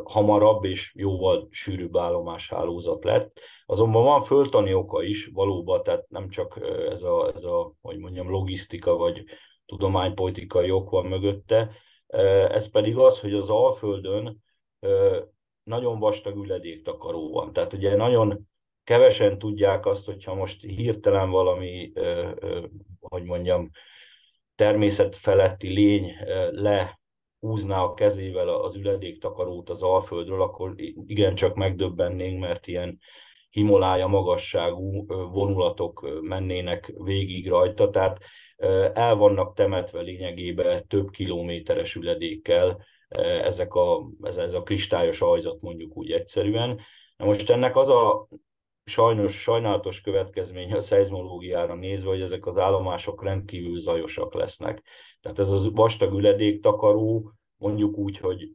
[0.03, 3.39] hamarabb és jóval sűrűbb állomáshálózat lett.
[3.65, 8.29] Azonban van föltani oka is valóban, tehát nem csak ez a, ez a hogy mondjam,
[8.29, 9.23] logisztika vagy
[9.65, 11.71] tudománypolitikai ok van mögötte,
[12.49, 14.43] ez pedig az, hogy az Alföldön
[15.63, 17.53] nagyon vastag üledéktakaró van.
[17.53, 18.47] Tehát ugye nagyon
[18.83, 21.91] kevesen tudják azt, hogyha most hirtelen valami,
[22.99, 23.69] hogy mondjam,
[24.55, 26.15] természet feletti lény
[26.51, 26.99] le
[27.39, 30.73] húzná a kezével az üledéktakarót az Alföldről, akkor
[31.07, 32.99] igencsak megdöbbennénk, mert ilyen
[33.49, 38.17] Himalája magasságú vonulatok mennének végig rajta, tehát
[38.93, 42.85] el vannak temetve lényegében több kilométeres üledékkel
[43.43, 46.79] ezek a, ez, ez a kristályos ajzat mondjuk úgy egyszerűen.
[47.17, 48.27] Na most ennek az a
[48.87, 54.83] sajnos sajnálatos következmény a szeizmológiára nézve, hogy ezek az állomások rendkívül zajosak lesznek.
[55.21, 58.51] Tehát ez az vastag üledéktakaró, mondjuk úgy, hogy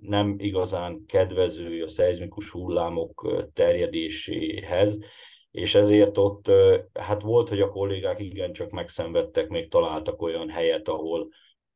[0.00, 4.98] nem igazán kedvező a szeizmikus hullámok terjedéséhez,
[5.50, 6.50] és ezért ott,
[7.00, 11.28] hát volt, hogy a kollégák igencsak megszenvedtek, még találtak olyan helyet, ahol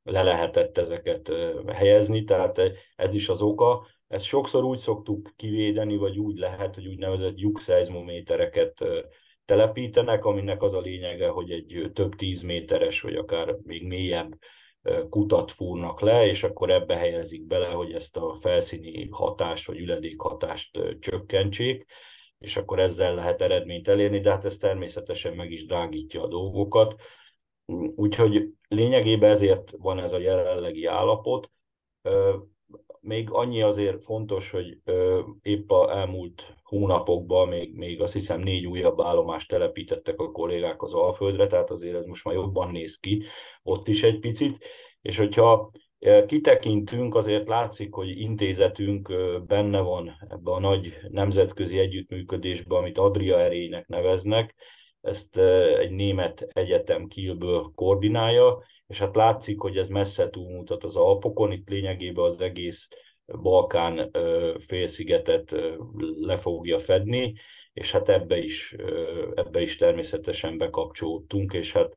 [0.03, 1.33] le lehetett ezeket
[1.66, 2.61] helyezni, tehát
[2.97, 3.87] ez is az oka.
[4.09, 8.85] Ezt sokszor úgy szoktuk kivédeni, vagy úgy lehet, hogy úgynevezett lyuk-szeizmométereket
[9.45, 14.38] telepítenek, aminek az a lényege, hogy egy több tíz méteres, vagy akár még mélyebb
[15.11, 20.21] kutat fúrnak le, és akkor ebbe helyezik bele, hogy ezt a felszíni hatást, vagy üledék
[20.21, 21.85] hatást csökkentsék,
[22.38, 27.01] és akkor ezzel lehet eredményt elérni, de hát ez természetesen meg is drágítja a dolgokat.
[27.95, 31.51] Úgyhogy lényegében ezért van ez a jelenlegi állapot
[33.07, 34.79] még annyi azért fontos, hogy
[35.42, 40.92] épp a elmúlt hónapokban még, még azt hiszem négy újabb állomást telepítettek a kollégák az
[40.92, 43.23] Alföldre, tehát azért ez most már jobban néz ki
[43.62, 44.64] ott is egy picit,
[45.03, 45.71] és hogyha
[46.27, 49.12] kitekintünk, azért látszik, hogy intézetünk
[49.47, 54.55] benne van ebbe a nagy nemzetközi együttműködésbe, amit Adria erénynek neveznek,
[55.07, 55.37] ezt
[55.79, 61.69] egy német egyetem Kielből koordinálja, és hát látszik, hogy ez messze túlmutat az Alpokon, itt
[61.69, 62.88] lényegében az egész
[63.27, 64.11] Balkán
[64.66, 65.55] félszigetet
[66.21, 67.35] le fogja fedni,
[67.73, 68.77] és hát ebbe is,
[69.35, 71.95] ebbe is természetesen bekapcsolódtunk, és hát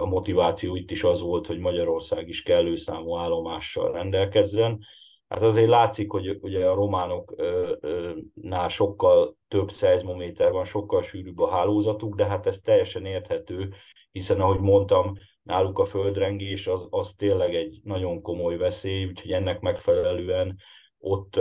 [0.00, 4.78] a motiváció itt is az volt, hogy Magyarország is kellő számú állomással rendelkezzen.
[5.28, 12.14] Hát azért látszik, hogy ugye a románoknál sokkal több szeizmométer van, sokkal sűrűbb a hálózatuk,
[12.14, 13.72] de hát ez teljesen érthető,
[14.12, 19.60] hiszen ahogy mondtam, náluk a földrengés az, az tényleg egy nagyon komoly veszély, úgyhogy ennek
[19.60, 20.56] megfelelően
[20.98, 21.36] ott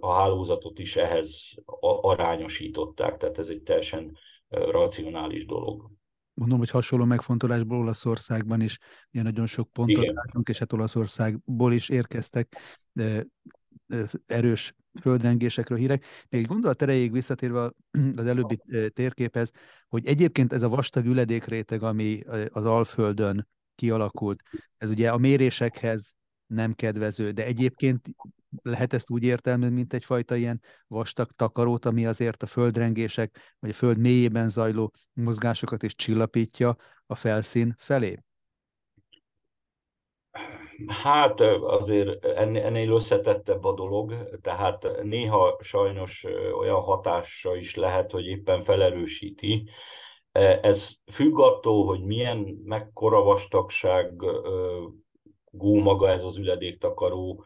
[0.00, 5.90] a hálózatot is ehhez arányosították, tehát ez egy teljesen racionális dolog.
[6.34, 8.78] Mondom, hogy hasonló megfontolásból Olaszországban is
[9.12, 10.14] ugye nagyon sok pontot Igen.
[10.14, 12.56] látunk, és hát Olaszországból is érkeztek
[14.26, 16.04] erős földrengésekről hírek.
[16.28, 17.72] Még egy gondolat erejéig visszatérve
[18.20, 19.50] az előbbi térképhez,
[19.88, 24.42] hogy egyébként ez a vastag üledékréteg, ami az Alföldön kialakult,
[24.76, 26.14] ez ugye a mérésekhez
[26.46, 28.08] nem kedvező, de egyébként
[28.62, 33.74] lehet ezt úgy értelmezni, mint egyfajta ilyen vastag takarót, ami azért a földrengések, vagy a
[33.74, 36.76] föld mélyében zajló mozgásokat is csillapítja
[37.06, 38.18] a felszín felé?
[40.86, 46.24] Hát azért ennél összetettebb a dolog, tehát néha sajnos
[46.58, 49.68] olyan hatása is lehet, hogy éppen felerősíti.
[50.62, 54.12] Ez függ attól, hogy milyen, mekkora vastagság
[55.50, 57.44] gó maga ez az üledéktakaró,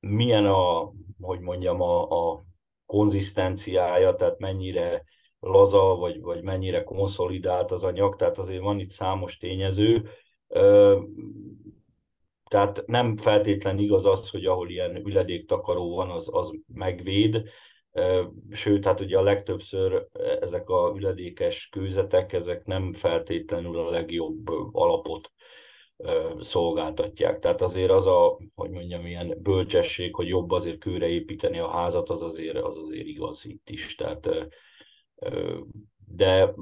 [0.00, 2.44] milyen a, hogy mondjam, a, a
[2.86, 5.04] konzisztenciája, tehát mennyire
[5.40, 10.08] laza, vagy, vagy mennyire konszolidált az anyag, tehát azért van itt számos tényező.
[12.54, 17.42] Tehát nem feltétlen igaz az, hogy ahol ilyen üledéktakaró van, az, az megvéd,
[18.50, 20.06] sőt, hát ugye a legtöbbször
[20.40, 25.32] ezek a üledékes kőzetek, ezek nem feltétlenül a legjobb alapot
[26.38, 27.38] szolgáltatják.
[27.38, 32.10] Tehát azért az a, hogy mondjam, ilyen bölcsesség, hogy jobb azért kőre építeni a házat,
[32.10, 33.94] az azért, az azért igaz itt is.
[33.94, 34.28] Tehát,
[36.06, 36.54] de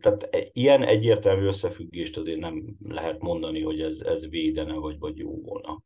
[0.00, 5.40] tehát ilyen egyértelmű összefüggést azért nem lehet mondani, hogy ez, ez védene, vagy, vagy jó
[5.40, 5.82] volna.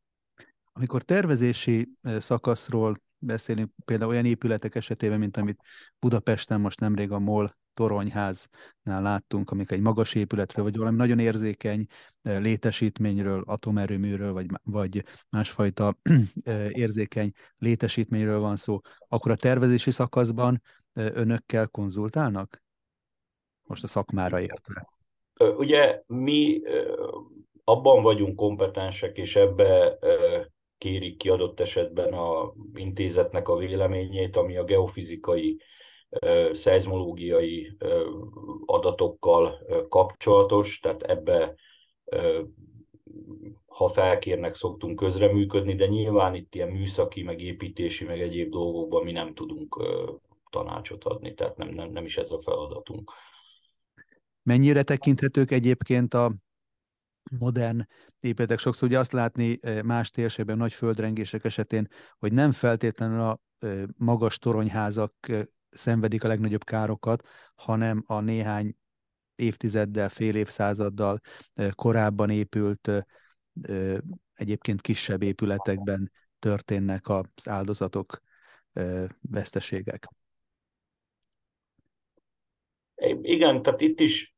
[0.73, 5.61] Amikor tervezési szakaszról beszélünk, például olyan épületek esetében, mint amit
[5.99, 11.87] Budapesten most nemrég a MOL toronyháznál láttunk, amik egy magas épületről, vagy valami nagyon érzékeny
[12.23, 15.99] létesítményről, atomerőműről, vagy, vagy másfajta
[16.85, 22.63] érzékeny létesítményről van szó, akkor a tervezési szakaszban önökkel konzultálnak?
[23.71, 24.89] Most a szakmára értve.
[25.57, 26.61] Ugye mi
[27.65, 29.99] abban vagyunk kompetensek, és ebbe
[30.79, 35.61] kérik ki adott esetben a intézetnek a véleményét, ami a geofizikai,
[36.53, 37.77] szeizmológiai
[38.67, 41.55] adatokkal kapcsolatos, tehát ebbe
[43.67, 49.13] ha felkérnek, szoktunk közreműködni, de nyilván itt ilyen műszaki, meg építési, meg egyéb dolgokban mi
[49.13, 49.83] nem tudunk
[50.51, 53.13] tanácsot adni, tehát nem, nem, nem is ez a feladatunk.
[54.43, 56.35] Mennyire tekinthetők egyébként a
[57.39, 57.87] modern
[58.21, 58.59] épületek?
[58.59, 63.83] Sokszor ugye azt látni eh, más térségben, nagy földrengések esetén, hogy nem feltétlenül a eh,
[63.97, 68.75] magas toronyházak eh, szenvedik a legnagyobb károkat, hanem a néhány
[69.35, 71.21] évtizeddel, fél évszázaddal
[71.71, 72.91] korábban épült,
[74.35, 78.21] egyébként kisebb épületekben történnek az áldozatok,
[79.21, 80.09] veszteségek.
[83.31, 84.35] Igen, tehát itt is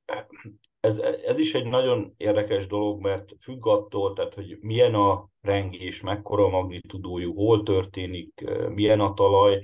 [0.80, 6.00] ez, ez is egy nagyon érdekes dolog, mert függ attól, tehát, hogy milyen a rengés,
[6.00, 9.62] mekkora a magnitudójú, hol történik, milyen a talaj,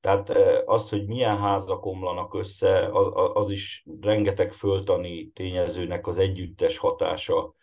[0.00, 0.28] tehát
[0.64, 2.88] az, hogy milyen házak omlanak össze,
[3.34, 7.54] az is rengeteg föltani tényezőnek az együttes hatása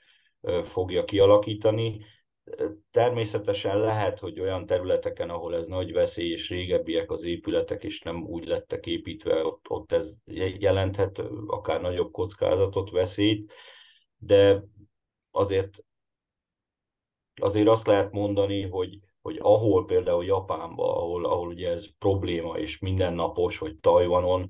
[0.64, 2.06] fogja kialakítani.
[2.92, 8.24] Természetesen lehet, hogy olyan területeken, ahol ez nagy veszély, és régebbiek az épületek, és nem
[8.26, 10.16] úgy lettek építve, ott, ott ez
[10.60, 13.52] jelenthet akár nagyobb kockázatot, veszélyt,
[14.18, 14.64] de
[15.32, 15.84] azért,
[17.42, 22.80] azért azt lehet mondani, hogy, hogy ahol például Japánban, ahol, ahol ugye ez probléma, és
[22.80, 24.50] mindennapos, vagy Tajvanon,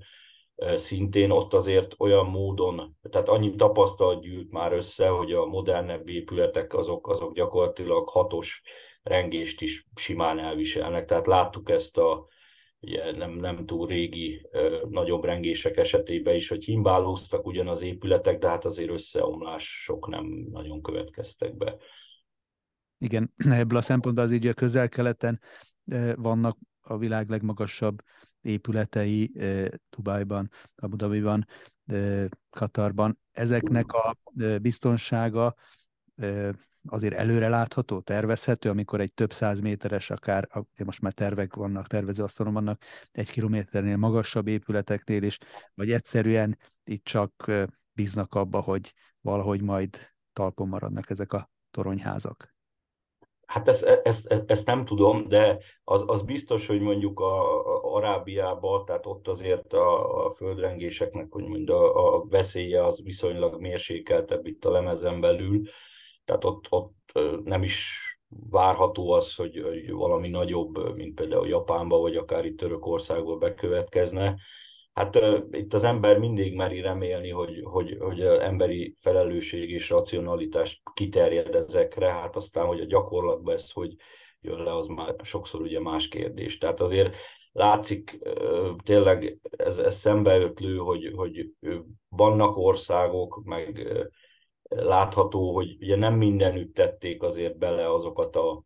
[0.76, 6.74] szintén ott azért olyan módon, tehát annyi tapasztalat gyűlt már össze, hogy a modernebb épületek
[6.74, 8.62] azok, azok gyakorlatilag hatos
[9.04, 11.06] rengést is simán elviselnek.
[11.06, 12.28] Tehát láttuk ezt a
[12.80, 14.47] ugye nem, nem túl régi
[14.89, 20.82] nagyobb rengések esetében is, hogy himbálóztak ugyan az épületek, de hát azért összeomlások nem nagyon
[20.82, 21.78] következtek be.
[22.97, 25.39] Igen, ebből a szempontból az így a közel-keleten
[26.16, 28.02] vannak a világ legmagasabb
[28.41, 29.31] épületei
[29.89, 31.47] Dubajban, Abu Dhabiban,
[32.49, 33.19] Katarban.
[33.31, 34.17] Ezeknek a
[34.61, 35.55] biztonsága
[36.87, 40.47] azért előre látható, tervezhető, amikor egy több száz méteres, akár
[40.85, 45.37] most már tervek vannak, tervezőasztalon vannak, egy kilométernél magasabb épületeknél is,
[45.73, 47.51] vagy egyszerűen itt csak
[47.93, 49.97] bíznak abba, hogy valahogy majd
[50.33, 52.55] talpon maradnak ezek a toronyházak.
[53.45, 57.61] Hát ezt, ezt, ezt, ezt nem tudom, de az, az biztos, hogy mondjuk a,
[57.91, 63.59] a Arábiában, tehát ott azért a, a földrengéseknek, hogy mondjuk a, a veszélye az viszonylag
[63.59, 65.61] mérsékeltebb itt a lemezen belül,
[66.25, 67.11] tehát ott, ott
[67.43, 67.99] nem is
[68.49, 74.35] várható az, hogy, hogy valami nagyobb, mint például Japánban, vagy akár itt Törökországban bekövetkezne.
[74.93, 75.19] Hát
[75.51, 82.11] itt az ember mindig meri remélni, hogy, hogy, hogy emberi felelősség és racionalitás kiterjed ezekre,
[82.11, 83.95] hát aztán, hogy a gyakorlatban ez hogy
[84.41, 86.57] jön le, az már sokszor ugye más kérdés.
[86.57, 87.15] Tehát azért
[87.52, 88.20] látszik
[88.84, 91.54] tényleg ez, ez szembeötlő, hogy, hogy
[92.10, 93.88] vannak országok, meg
[94.70, 98.64] látható, hogy ugye nem mindenütt tették azért bele azokat a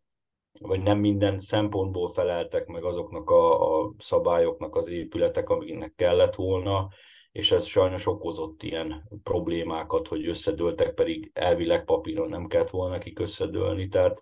[0.59, 6.87] vagy nem minden szempontból feleltek meg azoknak a, a szabályoknak az épületek, amiknek kellett volna,
[7.31, 13.19] és ez sajnos okozott ilyen problémákat, hogy összedőltek, pedig elvileg papíron nem kellett volna nekik
[13.19, 14.19] összedőlni, tehát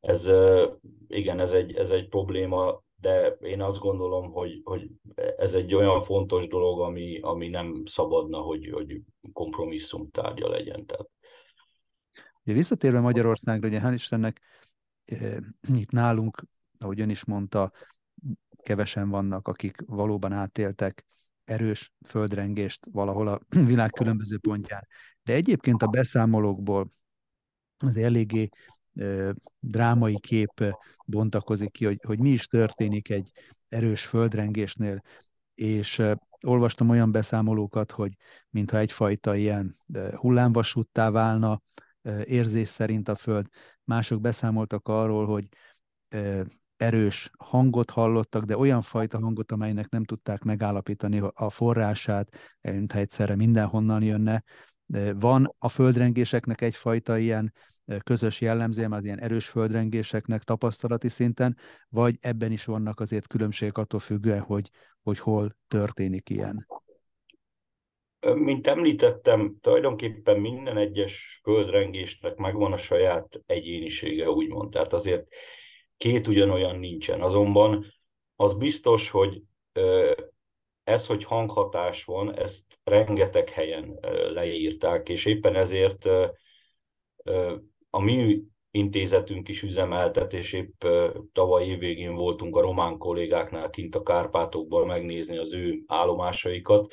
[0.00, 0.30] ez,
[1.08, 4.90] igen, ez egy, ez egy probléma, de én azt gondolom, hogy, hogy
[5.36, 9.00] ez egy olyan fontos dolog, ami, ami nem szabadna, hogy, hogy
[9.32, 10.86] kompromisszum tárgya legyen.
[10.86, 11.08] Tehát.
[12.44, 14.40] Ugye visszatérve Magyarországra, ugye hál' Istennek
[15.74, 16.44] itt nálunk,
[16.78, 17.72] ahogy ön is mondta,
[18.62, 21.04] kevesen vannak, akik valóban átéltek
[21.44, 23.40] erős földrengést valahol a
[23.70, 24.86] világ különböző pontján.
[25.22, 26.90] De egyébként a beszámolókból
[27.76, 28.48] az eléggé
[29.58, 30.64] drámai kép
[31.06, 33.30] bontakozik ki, hogy, hogy mi is történik egy
[33.68, 35.02] erős földrengésnél,
[35.54, 36.02] és
[36.46, 38.16] olvastam olyan beszámolókat, hogy
[38.50, 39.76] mintha egyfajta ilyen
[40.14, 41.62] hullámvasúttá válna,
[42.24, 43.46] érzés szerint a Föld.
[43.84, 45.48] Mások beszámoltak arról, hogy
[46.76, 53.36] erős hangot hallottak, de olyan fajta hangot, amelynek nem tudták megállapítani a forrását, mintha egyszerre
[53.36, 54.42] mindenhonnan jönne.
[55.14, 57.52] Van a földrengéseknek egyfajta ilyen
[57.98, 61.56] közös jellemzője, az ilyen erős földrengéseknek tapasztalati szinten,
[61.88, 64.70] vagy ebben is vannak azért különbségek attól függően, hogy,
[65.02, 66.66] hogy hol történik ilyen?
[68.34, 74.70] Mint említettem, tulajdonképpen minden egyes földrengésnek megvan a saját egyénisége, úgymond.
[74.70, 75.26] Tehát azért
[75.96, 77.20] két ugyanolyan nincsen.
[77.20, 77.84] Azonban
[78.36, 79.42] az biztos, hogy
[80.84, 83.98] ez, hogy hanghatás van, ezt rengeteg helyen
[84.32, 86.08] leírták, és éppen ezért
[87.90, 90.84] a mi intézetünk is üzemeltet, és épp
[91.32, 96.92] tavaly évvégén voltunk a román kollégáknál kint a Kárpátokban megnézni az ő állomásaikat,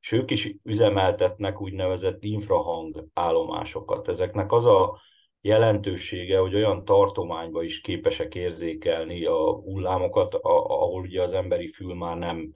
[0.00, 4.08] és ők is üzemeltetnek úgynevezett infrahang állomásokat.
[4.08, 5.00] Ezeknek az a
[5.40, 12.16] jelentősége, hogy olyan tartományba is képesek érzékelni a hullámokat, ahol ugye az emberi fül már
[12.16, 12.52] nem,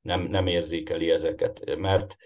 [0.00, 1.76] nem, nem érzékeli ezeket.
[1.76, 2.16] Mert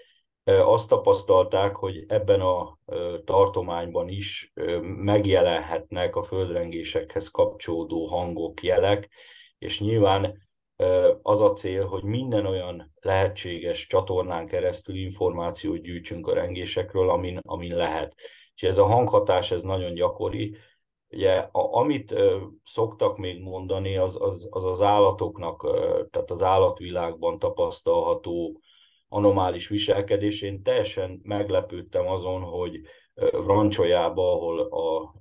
[0.64, 2.78] azt tapasztalták, hogy ebben a
[3.24, 9.08] tartományban is megjelenhetnek a földrengésekhez kapcsolódó hangok, jelek,
[9.58, 10.48] és nyilván
[11.22, 17.74] az a cél, hogy minden olyan lehetséges csatornán keresztül információt gyűjtsünk a rengésekről, amin, amin
[17.74, 18.14] lehet.
[18.54, 20.56] És ez a hanghatás, ez nagyon gyakori.
[21.10, 26.42] Ugye, a, amit ö, szoktak még mondani, az, az, az az állatoknak, ö, tehát az
[26.42, 28.60] állatvilágban tapasztalható
[29.12, 30.42] anomális viselkedés.
[30.42, 32.80] Én teljesen meglepődtem azon, hogy
[33.30, 35.14] Rancsolyába, ahol a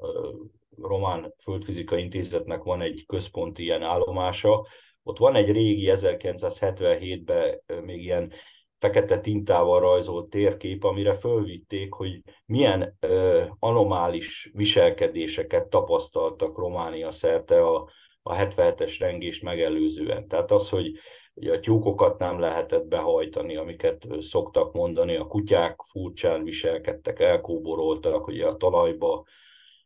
[0.81, 4.67] Román Földfizika Intézetnek van egy központi ilyen állomása,
[5.03, 8.31] ott van egy régi 1977-ben még ilyen
[8.77, 17.89] fekete tintával rajzolt térkép, amire fölvitték, hogy milyen ö, anomális viselkedéseket tapasztaltak Románia szerte a,
[18.21, 20.27] a 77-es rengést megelőzően.
[20.27, 20.91] Tehát az, hogy
[21.39, 28.45] ugye a tyúkokat nem lehetett behajtani, amiket szoktak mondani, a kutyák furcsán viselkedtek, elkóboroltak, ugye
[28.45, 29.23] a talajba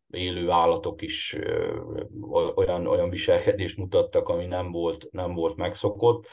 [0.10, 1.38] élő állatok is
[2.56, 6.28] olyan, olyan viselkedést mutattak, ami nem volt, nem volt megszokott.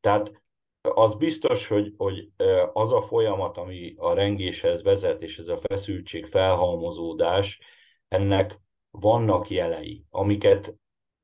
[0.00, 0.42] Tehát
[0.80, 2.28] az biztos, hogy, hogy
[2.72, 7.60] az a folyamat, ami a rengéshez vezet, és ez a feszültség, felhalmozódás,
[8.08, 8.60] ennek
[8.90, 10.74] vannak jelei, amiket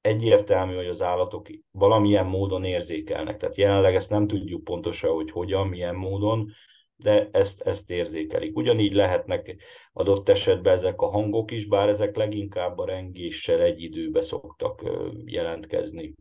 [0.00, 3.36] egyértelmű, hogy az állatok valamilyen módon érzékelnek.
[3.36, 6.50] Tehát jelenleg ezt nem tudjuk pontosan, hogy hogyan, milyen módon,
[6.96, 8.56] de ezt, ezt érzékelik.
[8.56, 9.56] Ugyanígy lehetnek
[9.92, 14.82] adott esetben ezek a hangok is, bár ezek leginkább a rengéssel egy időbe szoktak
[15.24, 16.14] jelentkezni.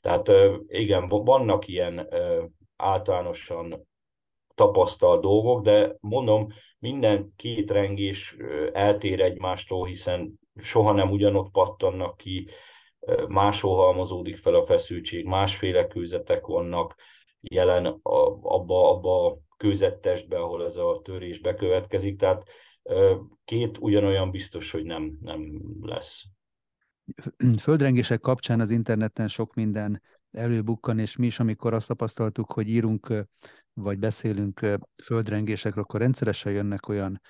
[0.00, 0.30] Tehát
[0.66, 2.08] igen, vannak ilyen
[2.76, 3.86] általánosan
[4.54, 6.46] tapasztalt dolgok, de mondom,
[6.78, 8.36] minden két rengés
[8.72, 12.48] eltér egymástól, hiszen soha nem ugyanott pattannak ki,
[13.28, 16.94] máshol halmozódik fel a feszültség, másféle kőzetek vannak
[17.40, 22.42] jelen abba, abba a kőzettestbe, ahol ez a törés bekövetkezik, tehát
[23.44, 26.22] két ugyanolyan biztos, hogy nem, nem lesz.
[27.58, 33.12] Földrengések kapcsán az interneten sok minden előbukkan, és mi is, amikor azt tapasztaltuk, hogy írunk
[33.72, 34.66] vagy beszélünk
[35.02, 37.20] földrengésekről, akkor rendszeresen jönnek olyan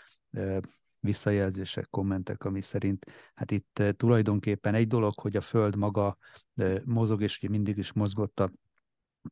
[1.01, 6.19] visszajelzések, kommentek, ami szerint hát itt tulajdonképpen egy dolog, hogy a Föld maga
[6.85, 8.53] mozog, és ugye mindig is mozgott a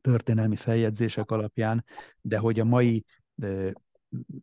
[0.01, 1.85] történelmi feljegyzések alapján,
[2.21, 3.05] de hogy a mai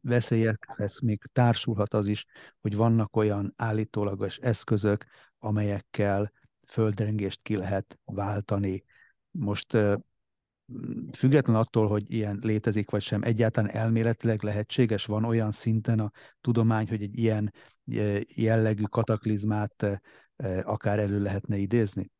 [0.02, 2.26] veszélyekhez még társulhat az is,
[2.60, 5.04] hogy vannak olyan állítólagos eszközök,
[5.38, 6.32] amelyekkel
[6.66, 8.84] földrengést ki lehet váltani.
[9.30, 9.76] Most
[11.16, 16.10] független attól, hogy ilyen létezik vagy sem, egyáltalán elméletileg lehetséges, van olyan szinten a
[16.40, 17.52] tudomány, hogy egy ilyen
[18.34, 20.00] jellegű kataklizmát
[20.62, 22.12] akár elő lehetne idézni?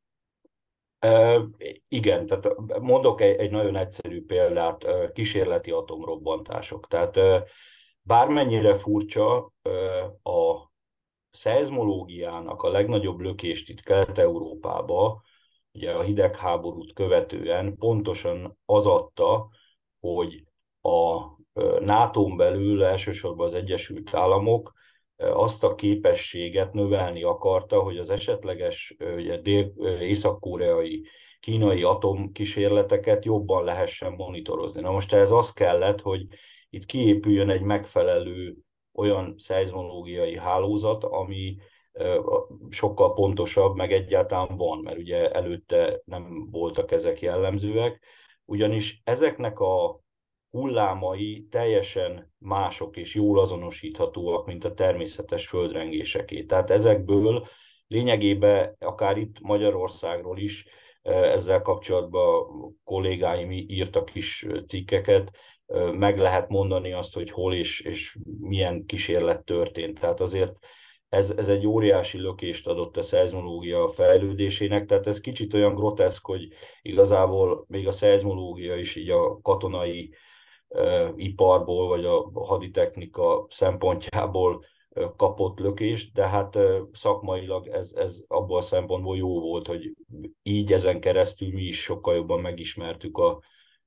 [1.89, 2.49] igen, tehát
[2.81, 6.89] mondok egy, egy nagyon egyszerű példát, kísérleti atomrobbantások.
[6.89, 7.19] Tehát
[8.03, 9.53] bármennyire furcsa,
[10.23, 10.73] a
[11.31, 15.23] szeizmológiának a legnagyobb lökést itt Kelet-Európába,
[15.75, 19.49] ugye a hidegháborút követően pontosan az adta,
[20.01, 20.45] hogy
[20.81, 21.21] a
[21.81, 24.73] nato belül elsősorban az Egyesült Államok
[25.17, 29.41] azt a képességet növelni akarta, hogy az esetleges ugye,
[30.01, 31.07] észak-koreai,
[31.41, 34.81] kínai atomkísérleteket jobban lehessen monitorozni.
[34.81, 36.27] Na most ez az kellett, hogy
[36.71, 38.57] itt kiépüljön egy megfelelő
[38.93, 41.57] olyan szeizmológiai hálózat, ami
[42.71, 48.03] sokkal pontosabb, meg egyáltalán van, mert ugye előtte nem voltak ezek jellemzőek,
[48.45, 50.01] ugyanis ezeknek a
[50.51, 56.45] hullámai teljesen mások és jól azonosíthatóak, mint a természetes földrengéseké.
[56.45, 57.47] Tehát ezekből
[57.87, 60.67] lényegében akár itt Magyarországról is
[61.03, 62.47] ezzel kapcsolatban
[62.85, 65.31] kollégáim írtak is cikkeket,
[65.93, 70.01] meg lehet mondani azt, hogy hol és, és milyen kísérlet történt.
[70.01, 70.53] Tehát azért
[71.15, 76.49] ez, ez egy óriási lökést adott a szeizmológia fejlődésének, tehát ez kicsit olyan groteszk, hogy
[76.83, 80.15] igazából még a szeizmológia is így a katonai
[80.69, 84.65] uh, iparból, vagy a haditechnika szempontjából
[85.17, 86.59] kapott lökést, de hát
[86.93, 89.95] szakmailag ez, ez abból a szempontból jó volt, hogy
[90.43, 93.41] így ezen keresztül mi is sokkal jobban megismertük a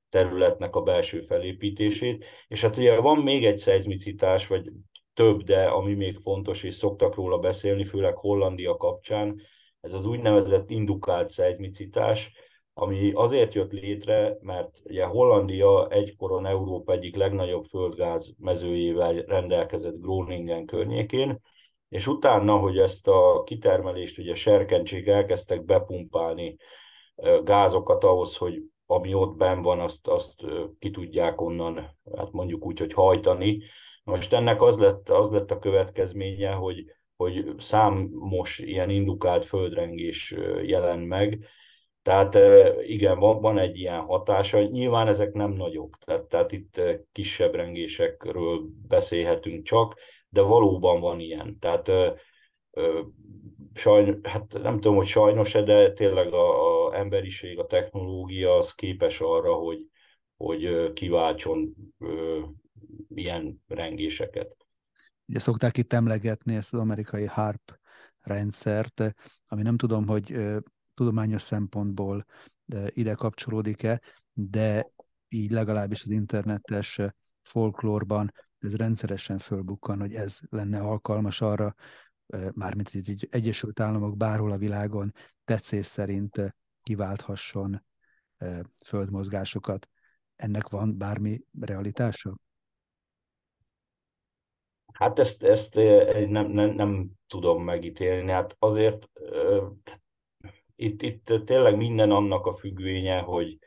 [0.08, 2.24] területnek a belső felépítését.
[2.48, 4.70] És hát ugye van még egy szeizmicitás, vagy
[5.18, 9.40] több, de ami még fontos, és szoktak róla beszélni, főleg Hollandia kapcsán,
[9.80, 12.32] ez az úgynevezett indukált szeizmicitás,
[12.74, 20.66] ami azért jött létre, mert ugye Hollandia egykoron Európa egyik legnagyobb földgáz mezőjével rendelkezett Groningen
[20.66, 21.40] környékén,
[21.88, 26.56] és utána, hogy ezt a kitermelést ugye serkentsék elkezdtek bepumpálni
[27.44, 30.34] gázokat ahhoz, hogy ami ott benn van, azt, azt
[30.78, 33.62] ki tudják onnan, hát mondjuk úgy, hogy hajtani,
[34.08, 36.84] most ennek az lett, az lett a következménye, hogy,
[37.16, 41.44] hogy számos ilyen indukált földrengés jelent meg,
[42.02, 42.38] tehát
[42.86, 44.62] igen, van, van egy ilyen hatása.
[44.62, 46.80] Nyilván ezek nem nagyok, tehát, tehát itt
[47.12, 49.94] kisebb rengésekről beszélhetünk csak,
[50.28, 51.56] de valóban van ilyen.
[51.60, 51.90] Tehát
[53.74, 59.20] sajnos, hát nem tudom, hogy sajnos-e, de tényleg a, a emberiség, a technológia az képes
[59.20, 59.86] arra, hogy,
[60.36, 61.74] hogy kiváltson
[63.08, 64.56] ilyen rengéseket.
[65.26, 67.78] Ugye szokták itt emlegetni ezt az amerikai HARP
[68.20, 69.14] rendszert,
[69.46, 70.36] ami nem tudom, hogy
[70.94, 72.24] tudományos szempontból
[72.88, 74.00] ide kapcsolódik-e,
[74.32, 74.90] de
[75.28, 77.00] így legalábbis az internetes
[77.42, 81.74] folklórban ez rendszeresen fölbukkan, hogy ez lenne alkalmas arra,
[82.52, 87.84] mármint egy Egyesült Államok bárhol a világon tetszés szerint kiválthasson
[88.86, 89.88] földmozgásokat.
[90.36, 92.38] Ennek van bármi realitása?
[94.98, 95.74] Hát ezt, ezt
[96.28, 98.30] nem, nem, nem tudom megítélni.
[98.30, 99.10] Hát azért
[100.76, 103.58] itt, itt tényleg minden annak a függvénye, hogy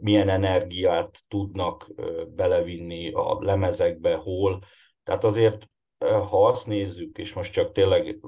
[0.00, 1.90] milyen energiát tudnak
[2.34, 4.62] belevinni a lemezekbe, hol.
[5.02, 5.66] Tehát azért
[5.98, 8.20] ha azt nézzük, és most csak tényleg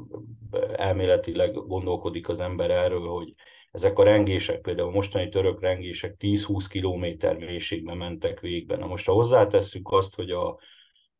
[0.72, 3.34] elméletileg gondolkodik az ember erről, hogy
[3.70, 8.78] ezek a rengések, például a mostani török rengések 10-20 kilométer mélységben mentek végben.
[8.78, 10.58] Na most ha hozzátesszük azt, hogy a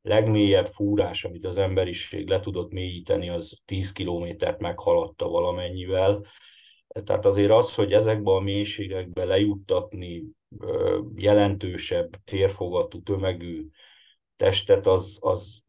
[0.02, 6.26] legmélyebb fúrás, amit az emberiség le tudott mélyíteni, az 10 kilométert meghaladta valamennyivel.
[7.04, 10.24] Tehát azért az, hogy ezekbe a mélységekbe lejuttatni
[11.14, 13.66] jelentősebb térfogatú tömegű
[14.36, 15.62] testet, az, az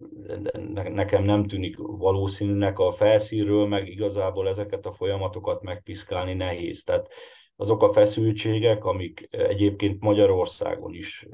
[0.71, 6.83] nekem nem tűnik valószínűnek a felszínről, meg igazából ezeket a folyamatokat megpiszkálni nehéz.
[6.83, 7.07] Tehát
[7.55, 11.27] azok a feszültségek, amik egyébként Magyarországon is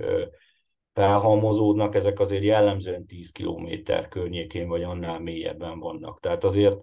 [0.94, 6.20] felhalmozódnak, ezek azért jellemzően 10 kilométer környékén vagy annál mélyebben vannak.
[6.20, 6.78] Tehát azért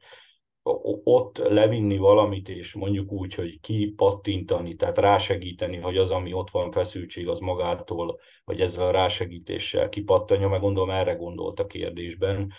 [1.04, 6.70] ott levinni valamit, és mondjuk úgy, hogy kipattintani, tehát rásegíteni, hogy az, ami ott van
[6.70, 12.52] feszültség, az magától, vagy ezzel a rásegítéssel kipattanja, meg gondolom erre gondolt a kérdésben.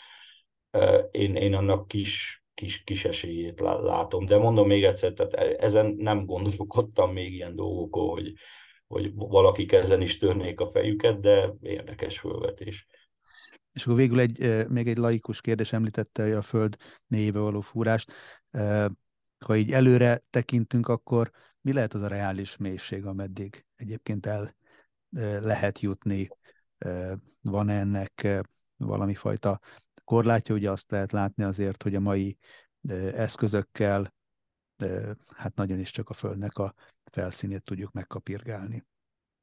[1.12, 4.26] Én, én annak kis, kis, kis esélyét látom.
[4.26, 8.34] De mondom még egyszer, tehát e, ezen nem gondolkodtam még ilyen dolgokon, hogy,
[8.88, 12.88] hogy valakik ezen is törnék a fejüket, de érdekes fölvetés.
[13.72, 16.76] És akkor végül egy, még egy laikus kérdés említette a Föld
[17.08, 18.14] négyébe való fúrást.
[19.46, 21.32] Ha így előre tekintünk, akkor
[21.62, 24.56] mi lehet az a reális mélység, ameddig egyébként el
[25.40, 26.30] lehet jutni?
[27.42, 28.28] Van ennek
[28.78, 29.60] valami fajta
[30.04, 30.56] korlátja?
[30.56, 32.38] Ugye azt lehet látni azért, hogy a mai
[33.14, 34.14] eszközökkel
[35.36, 36.74] hát nagyon is csak a Földnek a
[37.18, 38.86] felszínét tudjuk megkapirgálni.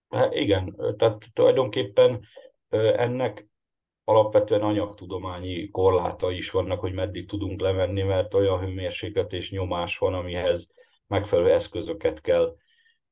[0.09, 2.27] Hát igen, tehát tulajdonképpen
[2.97, 3.47] ennek
[4.05, 10.15] alapvetően anyagtudományi korláta is vannak, hogy meddig tudunk lemenni, mert olyan hőmérséklet és nyomás van,
[10.15, 10.71] amihez
[11.07, 12.57] megfelelő eszközöket kell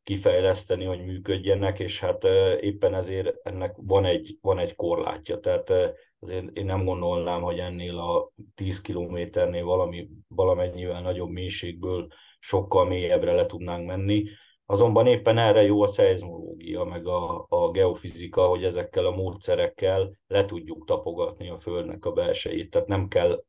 [0.02, 2.24] kifejleszteni, hogy működjenek, és hát
[2.60, 5.40] éppen ezért ennek van egy, van egy korlátja.
[5.40, 5.70] Tehát
[6.18, 12.08] azért én nem gondolnám, hogy ennél a 10 kilométernél valami, valamennyivel nagyobb mélységből
[12.38, 14.24] sokkal mélyebbre le tudnánk menni.
[14.72, 20.44] Azonban éppen erre jó a szeizmológia, meg a, a geofizika, hogy ezekkel a módszerekkel le
[20.44, 22.70] tudjuk tapogatni a Földnek a belsejét.
[22.70, 23.44] Tehát nem kell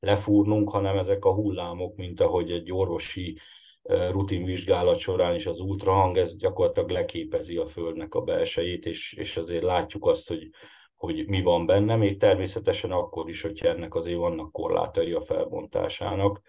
[0.00, 3.38] lefúrnunk, hanem ezek a hullámok, mint ahogy egy orvosi
[4.10, 9.36] rutin vizsgálat során is az ultrahang, ez gyakorlatilag leképezi a Földnek a belsejét, és, és
[9.36, 10.50] azért látjuk azt, hogy,
[10.96, 16.40] hogy mi van benne, még természetesen akkor is, hogyha ennek azért vannak korlátai a felbontásának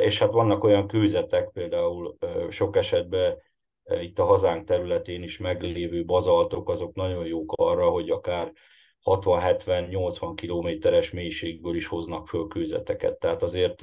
[0.00, 2.16] és hát vannak olyan kőzetek, például
[2.50, 3.42] sok esetben
[4.00, 8.52] itt a hazánk területén is meglévő bazaltok, azok nagyon jók arra, hogy akár
[9.04, 13.18] 60-70-80 kilométeres mélységből is hoznak föl kőzeteket.
[13.18, 13.80] Tehát azért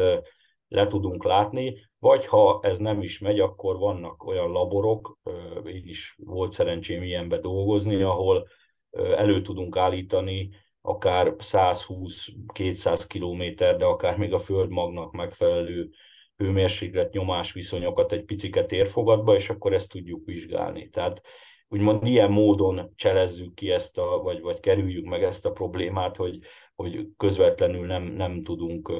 [0.67, 5.17] le tudunk látni, vagy ha ez nem is megy, akkor vannak olyan laborok,
[5.65, 8.47] én is volt szerencsém ilyenbe dolgozni, ahol
[8.91, 10.49] elő tudunk állítani
[10.86, 15.89] akár 120-200 kilométer, de akár még a földmagnak megfelelő
[16.36, 20.89] hőmérséklet nyomás viszonyokat egy piciket érfogatba, és akkor ezt tudjuk vizsgálni.
[20.89, 21.21] Tehát
[21.67, 26.39] úgymond ilyen módon cselezzük ki ezt a, vagy, vagy kerüljük meg ezt a problémát, hogy,
[26.75, 28.91] hogy közvetlenül nem, nem tudunk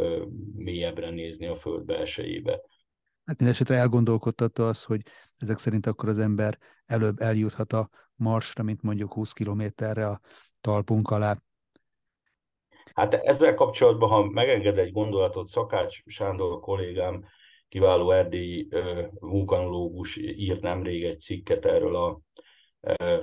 [0.56, 2.62] mélyebbre nézni a föld belsejébe.
[3.26, 5.02] Hát mindesetre elgondolkodtatta az, hogy
[5.38, 10.22] ezek szerint akkor az ember előbb eljuthat a marsra, mint mondjuk 20 kilométerre a
[10.62, 11.38] talpunk alá.
[12.96, 17.26] Hát ezzel kapcsolatban, ha megenged egy gondolatot, Szakács Sándor kollégám,
[17.70, 18.68] kiváló erdélyi
[19.20, 22.20] vulkanológus írt nemrég egy cikket erről a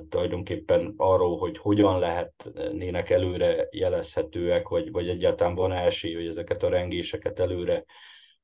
[0.09, 6.69] tulajdonképpen arról, hogy hogyan lehetnének előre jelezhetőek, vagy, vagy egyáltalán van esély, hogy ezeket a
[6.69, 7.85] rengéseket előre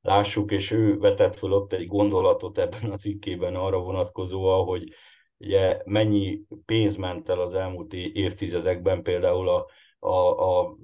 [0.00, 4.92] lássuk, és ő vetett föl ott egy gondolatot ebben a cikkében arra vonatkozóan, hogy
[5.38, 9.66] ugye mennyi pénz ment el az elmúlt évtizedekben például a
[9.98, 10.76] a, a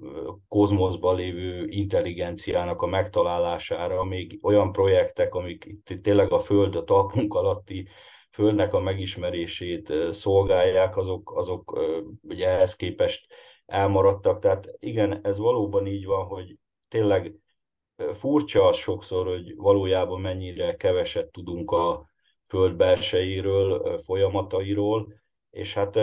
[0.47, 7.33] kozmoszban lévő intelligenciának a megtalálására, még olyan projektek, amik itt tényleg a Föld, a talpunk
[7.33, 7.87] alatti
[8.31, 11.79] Földnek a megismerését szolgálják, azok, azok
[12.21, 13.33] ugye ehhez képest
[13.65, 14.39] elmaradtak.
[14.39, 16.57] Tehát igen, ez valóban így van, hogy
[16.87, 17.33] tényleg
[18.13, 22.09] furcsa az sokszor, hogy valójában mennyire keveset tudunk a
[22.47, 25.13] Föld belsejéről, folyamatairól,
[25.55, 25.95] és hát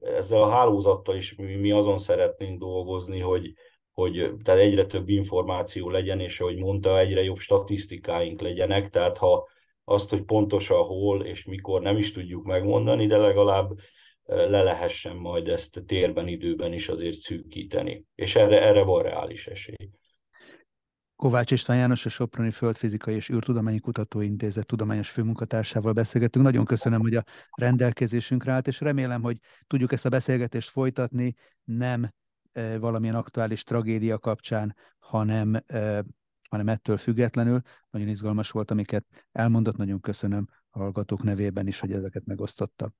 [0.00, 3.52] ezzel a hálózattal is mi, azon szeretnénk dolgozni, hogy,
[3.92, 9.48] hogy tehát egyre több információ legyen, és ahogy mondta, egyre jobb statisztikáink legyenek, tehát ha
[9.84, 13.70] azt, hogy pontosan hol és mikor nem is tudjuk megmondani, de legalább
[14.24, 18.04] le lehessen majd ezt térben, időben is azért szűkíteni.
[18.14, 19.90] És erre, erre van reális esély.
[21.22, 26.44] Kovács István János, a Soproni Földfizikai és űrtudományi Kutatóintézet tudományos főmunkatársával beszélgetünk.
[26.44, 32.08] Nagyon köszönöm, hogy a rendelkezésünkre állt, és remélem, hogy tudjuk ezt a beszélgetést folytatni nem
[32.80, 35.62] valamilyen aktuális tragédia kapcsán, hanem,
[36.50, 37.60] hanem ettől függetlenül.
[37.90, 42.92] Nagyon izgalmas volt, amiket elmondott, nagyon köszönöm a hallgatók nevében is, hogy ezeket megosztotta.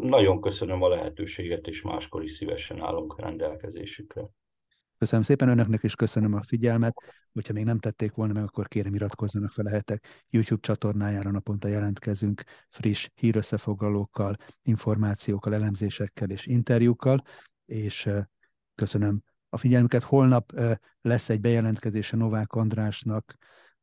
[0.00, 4.22] Nagyon köszönöm a lehetőséget, és máskor is szívesen állunk rendelkezésükre.
[4.98, 6.94] Köszönöm szépen önöknek, és köszönöm a figyelmet.
[7.32, 10.24] Hogyha még nem tették volna meg, akkor kérem iratkozzanak fel lehetek.
[10.28, 17.22] YouTube csatornájára naponta jelentkezünk friss hírösszefoglalókkal, információkkal, elemzésekkel és interjúkkal,
[17.64, 18.08] és
[18.74, 20.02] köszönöm a figyelmüket.
[20.02, 20.52] Holnap
[21.00, 23.36] lesz egy bejelentkezése Novák Andrásnak,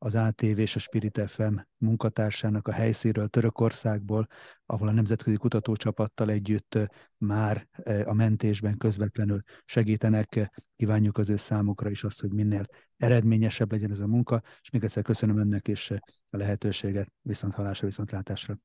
[0.03, 4.27] az ATV és a Spirit FM munkatársának a helyszíről Törökországból,
[4.65, 6.77] ahol a Nemzetközi Kutatócsapattal együtt
[7.17, 7.67] már
[8.05, 10.51] a mentésben közvetlenül segítenek.
[10.75, 12.65] Kívánjuk az ő számukra is azt, hogy minél
[12.97, 15.91] eredményesebb legyen ez a munka, és még egyszer köszönöm önnek és
[16.29, 18.57] a lehetőséget viszont halásra, viszontlátásra.